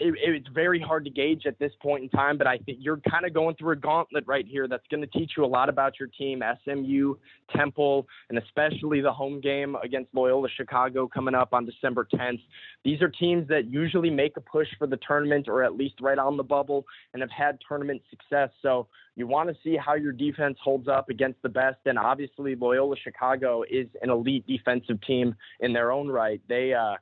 it, 0.00 0.14
it's 0.22 0.48
very 0.48 0.80
hard 0.80 1.04
to 1.04 1.10
gauge 1.10 1.46
at 1.46 1.58
this 1.58 1.72
point 1.80 2.02
in 2.02 2.08
time, 2.08 2.38
but 2.38 2.46
I 2.46 2.58
think 2.58 2.78
you're 2.80 3.00
kind 3.10 3.26
of 3.26 3.34
going 3.34 3.56
through 3.56 3.72
a 3.72 3.76
gauntlet 3.76 4.24
right 4.26 4.46
here 4.46 4.66
that's 4.66 4.86
going 4.90 5.02
to 5.02 5.06
teach 5.18 5.32
you 5.36 5.44
a 5.44 5.46
lot 5.46 5.68
about 5.68 6.00
your 6.00 6.08
team, 6.08 6.42
SMU, 6.64 7.14
Temple, 7.54 8.06
and 8.28 8.38
especially 8.38 9.00
the 9.00 9.12
home 9.12 9.40
game 9.40 9.76
against 9.82 10.14
Loyola 10.14 10.48
Chicago 10.56 11.06
coming 11.06 11.34
up 11.34 11.52
on 11.52 11.66
December 11.66 12.06
10th. 12.12 12.40
These 12.84 13.02
are 13.02 13.08
teams 13.08 13.46
that 13.48 13.66
usually 13.70 14.10
make 14.10 14.36
a 14.36 14.40
push 14.40 14.68
for 14.78 14.86
the 14.86 14.98
tournament 15.06 15.48
or 15.48 15.62
at 15.62 15.76
least 15.76 15.94
right 16.00 16.18
on 16.18 16.36
the 16.36 16.42
bubble 16.42 16.86
and 17.12 17.20
have 17.20 17.30
had 17.30 17.58
tournament 17.68 18.02
success. 18.10 18.50
So 18.62 18.88
you 19.16 19.26
want 19.26 19.50
to 19.50 19.56
see 19.62 19.76
how 19.76 19.94
your 19.94 20.12
defense 20.12 20.56
holds 20.62 20.88
up 20.88 21.10
against 21.10 21.42
the 21.42 21.48
best. 21.48 21.78
And 21.84 21.98
obviously, 21.98 22.54
Loyola 22.54 22.96
Chicago 22.96 23.62
is 23.68 23.86
an 24.02 24.10
elite 24.10 24.46
defensive 24.46 25.00
team 25.02 25.34
in 25.60 25.72
their 25.72 25.92
own 25.92 26.08
right. 26.08 26.40
They, 26.48 26.72
uh, 26.72 26.94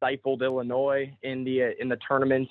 stifled 0.00 0.42
Illinois 0.42 1.14
in 1.22 1.44
the 1.44 1.80
in 1.80 1.88
the 1.88 1.98
tournament. 2.06 2.48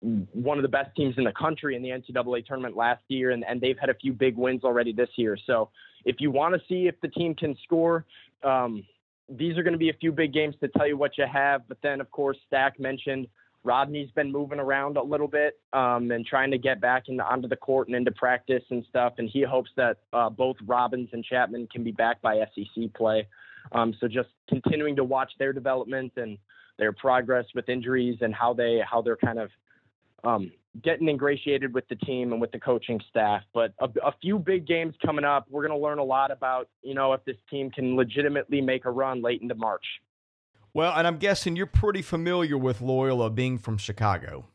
One 0.00 0.58
of 0.58 0.62
the 0.62 0.68
best 0.68 0.90
teams 0.96 1.14
in 1.16 1.24
the 1.24 1.32
country 1.32 1.76
in 1.76 1.82
the 1.82 1.90
NCAA 1.90 2.44
tournament 2.44 2.76
last 2.76 3.04
year, 3.06 3.30
and, 3.30 3.44
and 3.48 3.60
they've 3.60 3.78
had 3.78 3.88
a 3.88 3.94
few 3.94 4.12
big 4.12 4.36
wins 4.36 4.64
already 4.64 4.92
this 4.92 5.10
year. 5.14 5.38
So 5.46 5.68
if 6.04 6.16
you 6.18 6.32
want 6.32 6.54
to 6.54 6.60
see 6.68 6.88
if 6.88 7.00
the 7.02 7.08
team 7.08 7.36
can 7.36 7.56
score, 7.62 8.04
um, 8.42 8.84
these 9.28 9.56
are 9.56 9.62
going 9.62 9.74
to 9.74 9.78
be 9.78 9.90
a 9.90 9.94
few 10.00 10.10
big 10.10 10.32
games 10.32 10.56
to 10.60 10.68
tell 10.68 10.88
you 10.88 10.96
what 10.96 11.16
you 11.18 11.24
have. 11.32 11.68
But 11.68 11.78
then, 11.82 12.00
of 12.00 12.10
course, 12.10 12.36
Stack 12.48 12.80
mentioned 12.80 13.28
Rodney's 13.64 14.10
been 14.10 14.32
moving 14.32 14.58
around 14.58 14.96
a 14.96 15.02
little 15.02 15.28
bit 15.28 15.60
um, 15.72 16.10
and 16.10 16.26
trying 16.26 16.50
to 16.50 16.58
get 16.58 16.80
back 16.80 17.04
into, 17.08 17.24
onto 17.24 17.48
the 17.48 17.56
court 17.56 17.86
and 17.86 17.96
into 17.96 18.10
practice 18.10 18.64
and 18.70 18.84
stuff. 18.88 19.14
And 19.18 19.28
he 19.28 19.42
hopes 19.42 19.70
that 19.76 19.98
uh, 20.12 20.30
both 20.30 20.56
Robbins 20.66 21.10
and 21.12 21.24
Chatman 21.24 21.70
can 21.70 21.84
be 21.84 21.92
back 21.92 22.20
by 22.20 22.44
SEC 22.54 22.92
play. 22.94 23.26
Um, 23.70 23.94
so 24.00 24.08
just 24.08 24.28
continuing 24.48 24.96
to 24.96 25.04
watch 25.04 25.30
their 25.38 25.52
development 25.52 26.12
and 26.16 26.38
their 26.78 26.92
progress 26.92 27.44
with 27.54 27.68
injuries 27.68 28.18
and 28.20 28.34
how 28.34 28.52
they 28.52 28.80
how 28.88 29.02
they're 29.02 29.16
kind 29.16 29.38
of 29.38 29.50
um, 30.24 30.52
getting 30.82 31.08
ingratiated 31.08 31.74
with 31.74 31.86
the 31.88 31.96
team 31.96 32.32
and 32.32 32.40
with 32.40 32.50
the 32.52 32.58
coaching 32.58 33.00
staff. 33.10 33.42
But 33.52 33.72
a, 33.78 33.88
a 34.04 34.14
few 34.20 34.38
big 34.38 34.66
games 34.66 34.94
coming 35.04 35.24
up. 35.24 35.46
We're 35.50 35.66
going 35.66 35.78
to 35.78 35.84
learn 35.84 35.98
a 35.98 36.04
lot 36.04 36.30
about 36.30 36.68
you 36.82 36.94
know 36.94 37.12
if 37.12 37.24
this 37.24 37.36
team 37.50 37.70
can 37.70 37.96
legitimately 37.96 38.60
make 38.60 38.84
a 38.84 38.90
run 38.90 39.22
late 39.22 39.42
into 39.42 39.54
March. 39.54 39.84
Well, 40.74 40.94
and 40.96 41.06
I'm 41.06 41.18
guessing 41.18 41.54
you're 41.54 41.66
pretty 41.66 42.00
familiar 42.00 42.56
with 42.56 42.80
Loyola 42.80 43.28
being 43.28 43.58
from 43.58 43.76
Chicago. 43.76 44.46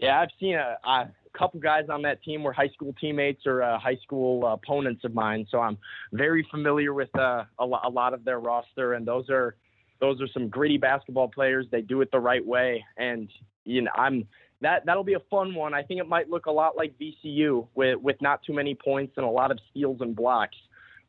Yeah, 0.00 0.20
I've 0.20 0.30
seen 0.40 0.54
a, 0.54 0.76
a 0.84 1.10
couple 1.36 1.60
guys 1.60 1.84
on 1.90 2.02
that 2.02 2.22
team 2.22 2.42
were 2.42 2.52
high 2.52 2.68
school 2.68 2.94
teammates 3.00 3.46
or 3.46 3.62
uh, 3.62 3.78
high 3.78 3.98
school 4.02 4.46
opponents 4.46 5.04
of 5.04 5.14
mine, 5.14 5.46
so 5.50 5.60
I'm 5.60 5.78
very 6.12 6.46
familiar 6.50 6.94
with 6.94 7.14
uh, 7.18 7.44
a, 7.58 7.64
a 7.64 7.90
lot 7.90 8.14
of 8.14 8.24
their 8.24 8.40
roster, 8.40 8.94
and 8.94 9.06
those 9.06 9.28
are 9.30 9.56
those 10.00 10.20
are 10.20 10.28
some 10.28 10.48
gritty 10.48 10.78
basketball 10.78 11.28
players. 11.28 11.66
They 11.70 11.80
do 11.80 12.00
it 12.00 12.10
the 12.10 12.20
right 12.20 12.44
way, 12.44 12.84
and 12.96 13.28
you 13.64 13.82
know 13.82 13.90
I'm 13.94 14.26
that 14.62 14.84
that'll 14.86 15.04
be 15.04 15.14
a 15.14 15.22
fun 15.30 15.54
one. 15.54 15.74
I 15.74 15.82
think 15.82 16.00
it 16.00 16.08
might 16.08 16.30
look 16.30 16.46
a 16.46 16.50
lot 16.50 16.76
like 16.76 16.94
VCU 16.98 17.66
with 17.74 17.98
with 17.98 18.16
not 18.20 18.42
too 18.42 18.52
many 18.52 18.74
points 18.74 19.14
and 19.16 19.26
a 19.26 19.30
lot 19.30 19.50
of 19.50 19.58
steals 19.70 20.00
and 20.00 20.14
blocks. 20.14 20.56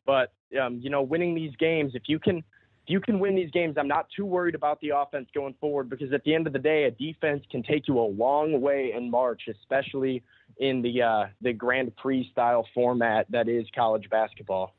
But 0.06 0.32
um, 0.60 0.80
you 0.82 0.90
know, 0.90 1.02
winning 1.02 1.34
these 1.34 1.54
games, 1.56 1.92
if 1.94 2.02
you 2.06 2.18
can 2.18 2.42
if 2.84 2.90
you 2.90 3.00
can 3.00 3.18
win 3.18 3.34
these 3.34 3.50
games, 3.50 3.76
I'm 3.78 3.88
not 3.88 4.08
too 4.14 4.26
worried 4.26 4.54
about 4.54 4.78
the 4.82 4.90
offense 4.94 5.26
going 5.34 5.54
forward 5.58 5.88
because 5.88 6.12
at 6.12 6.22
the 6.24 6.34
end 6.34 6.46
of 6.46 6.52
the 6.52 6.58
day, 6.58 6.84
a 6.84 6.90
defense 6.90 7.42
can 7.50 7.62
take 7.62 7.88
you 7.88 7.98
a 7.98 8.04
long 8.04 8.60
way 8.60 8.92
in 8.94 9.10
March, 9.10 9.40
especially 9.48 10.22
in 10.58 10.82
the 10.82 11.00
uh, 11.00 11.24
the 11.40 11.54
Grand 11.54 11.96
Prix 11.96 12.28
style 12.30 12.66
format 12.74 13.26
that 13.30 13.48
is 13.48 13.64
college 13.74 14.10
basketball. 14.10 14.74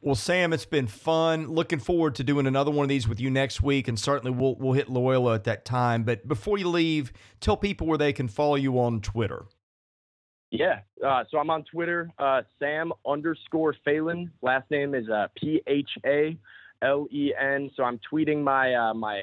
Well, 0.00 0.14
Sam, 0.14 0.52
it's 0.52 0.64
been 0.64 0.86
fun. 0.86 1.48
Looking 1.48 1.80
forward 1.80 2.14
to 2.16 2.24
doing 2.24 2.46
another 2.46 2.70
one 2.70 2.84
of 2.84 2.88
these 2.88 3.08
with 3.08 3.18
you 3.18 3.28
next 3.28 3.60
week, 3.60 3.88
and 3.88 3.98
certainly 3.98 4.30
we'll 4.30 4.54
we'll 4.54 4.74
hit 4.74 4.88
Loyola 4.88 5.34
at 5.34 5.44
that 5.44 5.64
time. 5.64 6.04
But 6.04 6.28
before 6.28 6.58
you 6.58 6.68
leave, 6.68 7.12
tell 7.40 7.56
people 7.56 7.88
where 7.88 7.98
they 7.98 8.12
can 8.12 8.28
follow 8.28 8.54
you 8.54 8.78
on 8.78 9.00
Twitter. 9.00 9.46
Yeah, 10.52 10.80
uh, 11.04 11.24
so 11.30 11.38
I'm 11.38 11.48
on 11.48 11.64
Twitter, 11.64 12.10
uh, 12.18 12.42
Sam 12.58 12.92
underscore 13.08 13.74
Phalen. 13.86 14.28
Last 14.42 14.70
name 14.70 14.94
is 14.94 15.08
uh, 15.08 15.28
P 15.34 15.62
H 15.66 15.88
A 16.04 16.36
L 16.82 17.08
E 17.10 17.32
N. 17.40 17.70
So 17.74 17.84
I'm 17.84 17.98
tweeting 18.12 18.42
my 18.42 18.74
uh, 18.74 18.92
my 18.92 19.22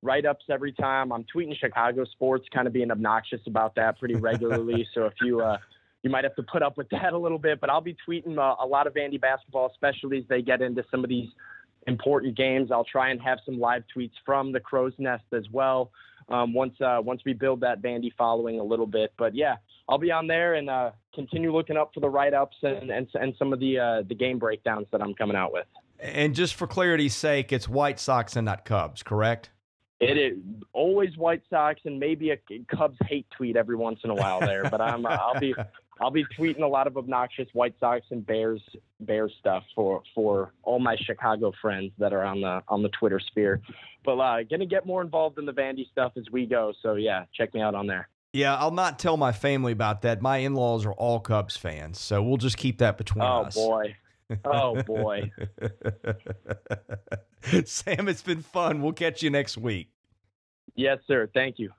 write 0.00 0.24
ups 0.24 0.46
every 0.48 0.72
time. 0.72 1.12
I'm 1.12 1.24
tweeting 1.24 1.54
Chicago 1.60 2.06
sports, 2.06 2.46
kind 2.54 2.66
of 2.66 2.72
being 2.72 2.90
obnoxious 2.90 3.42
about 3.46 3.74
that 3.74 3.98
pretty 3.98 4.14
regularly. 4.14 4.88
so 4.94 5.04
if 5.04 5.12
you 5.20 5.42
uh, 5.42 5.58
you 6.02 6.08
might 6.08 6.24
have 6.24 6.34
to 6.36 6.42
put 6.42 6.62
up 6.62 6.78
with 6.78 6.88
that 6.88 7.12
a 7.12 7.18
little 7.18 7.38
bit. 7.38 7.60
But 7.60 7.68
I'll 7.68 7.82
be 7.82 7.94
tweeting 8.08 8.38
a, 8.38 8.40
uh, 8.40 8.64
a 8.64 8.66
lot 8.66 8.86
of 8.86 8.94
Vandy 8.94 9.20
basketball, 9.20 9.70
especially 9.70 10.16
as 10.16 10.24
they 10.30 10.40
get 10.40 10.62
into 10.62 10.82
some 10.90 11.04
of 11.04 11.10
these 11.10 11.28
important 11.88 12.38
games. 12.38 12.70
I'll 12.72 12.84
try 12.84 13.10
and 13.10 13.20
have 13.20 13.38
some 13.44 13.60
live 13.60 13.82
tweets 13.94 14.14
from 14.24 14.50
the 14.50 14.60
Crow's 14.60 14.94
Nest 14.96 15.24
as 15.36 15.44
well. 15.52 15.90
Um, 16.30 16.54
once 16.54 16.80
uh, 16.80 17.00
once 17.02 17.20
we 17.26 17.34
build 17.34 17.60
that 17.60 17.82
Vandy 17.82 18.12
following 18.16 18.60
a 18.60 18.64
little 18.64 18.86
bit, 18.86 19.12
but 19.18 19.34
yeah, 19.34 19.56
I'll 19.90 19.98
be 19.98 20.12
on 20.12 20.28
there 20.28 20.54
and 20.54 20.70
uh, 20.70 20.92
continue 21.12 21.52
looking 21.52 21.76
up 21.76 21.92
for 21.92 21.98
the 21.98 22.08
write 22.08 22.32
ups 22.32 22.56
and, 22.62 22.90
and 22.90 23.08
and 23.14 23.34
some 23.36 23.52
of 23.52 23.58
the 23.58 23.78
uh, 23.78 24.02
the 24.08 24.14
game 24.14 24.38
breakdowns 24.38 24.86
that 24.92 25.02
I'm 25.02 25.14
coming 25.14 25.36
out 25.36 25.52
with. 25.52 25.66
And 25.98 26.34
just 26.34 26.54
for 26.54 26.68
clarity's 26.68 27.14
sake, 27.14 27.52
it's 27.52 27.68
White 27.68 27.98
Sox 27.98 28.36
and 28.36 28.46
not 28.46 28.64
Cubs, 28.64 29.02
correct? 29.02 29.50
It 29.98 30.16
is 30.16 30.38
always 30.72 31.16
White 31.16 31.42
Sox 31.50 31.80
and 31.84 31.98
maybe 31.98 32.30
a 32.30 32.38
Cubs 32.74 32.96
hate 33.06 33.26
tweet 33.36 33.56
every 33.56 33.74
once 33.74 33.98
in 34.04 34.10
a 34.10 34.14
while 34.14 34.40
there, 34.40 34.62
but 34.70 34.80
I'm 34.80 35.04
I'll 35.06 35.38
be 35.40 35.54
I'll 36.00 36.12
be 36.12 36.24
tweeting 36.38 36.62
a 36.62 36.68
lot 36.68 36.86
of 36.86 36.96
obnoxious 36.96 37.48
White 37.52 37.74
Sox 37.80 38.06
and 38.10 38.24
Bears 38.24 38.62
Bears 39.00 39.32
stuff 39.40 39.64
for 39.74 40.02
for 40.14 40.52
all 40.62 40.78
my 40.78 40.96
Chicago 41.04 41.52
friends 41.60 41.90
that 41.98 42.12
are 42.12 42.22
on 42.22 42.40
the 42.40 42.62
on 42.68 42.84
the 42.84 42.90
Twitter 42.90 43.18
sphere. 43.18 43.60
But 44.04 44.18
uh, 44.18 44.44
gonna 44.48 44.66
get 44.66 44.86
more 44.86 45.02
involved 45.02 45.40
in 45.40 45.46
the 45.46 45.52
Vandy 45.52 45.90
stuff 45.90 46.12
as 46.16 46.24
we 46.30 46.46
go. 46.46 46.72
So 46.80 46.94
yeah, 46.94 47.24
check 47.34 47.52
me 47.54 47.60
out 47.60 47.74
on 47.74 47.88
there. 47.88 48.08
Yeah, 48.32 48.56
I'll 48.56 48.70
not 48.70 48.98
tell 48.98 49.16
my 49.16 49.32
family 49.32 49.72
about 49.72 50.02
that. 50.02 50.22
My 50.22 50.38
in-laws 50.38 50.86
are 50.86 50.92
all 50.92 51.18
Cubs 51.18 51.56
fans, 51.56 51.98
so 51.98 52.22
we'll 52.22 52.36
just 52.36 52.56
keep 52.56 52.78
that 52.78 52.96
between 52.96 53.24
oh, 53.24 53.42
us. 53.42 53.56
Oh 53.58 53.68
boy. 53.68 53.96
Oh 54.44 54.82
boy. 54.82 55.32
Sam, 57.64 58.08
it's 58.08 58.22
been 58.22 58.42
fun. 58.42 58.82
We'll 58.82 58.92
catch 58.92 59.22
you 59.22 59.30
next 59.30 59.58
week. 59.58 59.88
Yes, 60.76 60.98
sir. 61.08 61.28
Thank 61.34 61.58
you. 61.58 61.70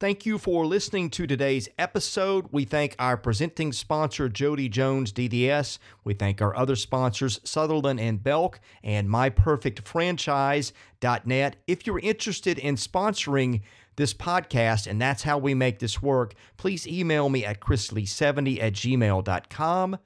Thank 0.00 0.24
you 0.24 0.38
for 0.38 0.64
listening 0.64 1.10
to 1.10 1.26
today's 1.26 1.68
episode. 1.78 2.46
We 2.50 2.64
thank 2.64 2.96
our 2.98 3.18
presenting 3.18 3.70
sponsor, 3.72 4.30
Jody 4.30 4.70
Jones 4.70 5.12
DDS. 5.12 5.78
We 6.04 6.14
thank 6.14 6.40
our 6.40 6.56
other 6.56 6.74
sponsors, 6.74 7.38
Sutherland 7.44 8.00
and 8.00 8.22
Belk 8.22 8.60
and 8.82 9.10
MyPerfectFranchise.net. 9.10 11.56
If 11.66 11.86
you're 11.86 11.98
interested 11.98 12.58
in 12.58 12.76
sponsoring 12.76 13.60
this 14.00 14.14
podcast, 14.14 14.88
and 14.88 15.00
that's 15.00 15.22
how 15.22 15.38
we 15.38 15.54
make 15.54 15.78
this 15.78 16.02
work, 16.02 16.34
please 16.56 16.88
email 16.88 17.28
me 17.28 17.44
at 17.44 17.60
chrisley70 17.60 18.60
at 18.60 18.72
gmail.com. 18.72 19.98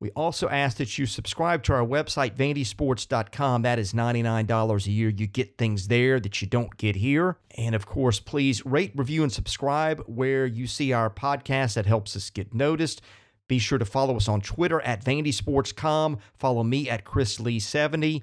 We 0.00 0.10
also 0.12 0.48
ask 0.48 0.78
that 0.78 0.98
you 0.98 1.06
subscribe 1.06 1.62
to 1.64 1.74
our 1.74 1.86
website, 1.86 2.34
vandysports.com. 2.34 3.62
That 3.62 3.78
is 3.78 3.92
$99 3.92 4.86
a 4.86 4.90
year. 4.90 5.08
You 5.10 5.26
get 5.28 5.56
things 5.56 5.86
there 5.86 6.18
that 6.18 6.42
you 6.42 6.48
don't 6.48 6.76
get 6.76 6.96
here. 6.96 7.38
And 7.56 7.76
of 7.76 7.86
course, 7.86 8.18
please 8.18 8.66
rate, 8.66 8.92
review, 8.96 9.22
and 9.22 9.30
subscribe 9.30 10.02
where 10.06 10.44
you 10.44 10.66
see 10.66 10.92
our 10.92 11.08
podcast. 11.08 11.74
That 11.74 11.86
helps 11.86 12.16
us 12.16 12.30
get 12.30 12.52
noticed. 12.52 13.00
Be 13.46 13.60
sure 13.60 13.78
to 13.78 13.84
follow 13.84 14.16
us 14.16 14.26
on 14.26 14.40
Twitter 14.40 14.80
at 14.80 15.04
vandysports.com. 15.04 16.18
Follow 16.34 16.64
me 16.64 16.90
at 16.90 17.04
chrislee70. 17.04 18.22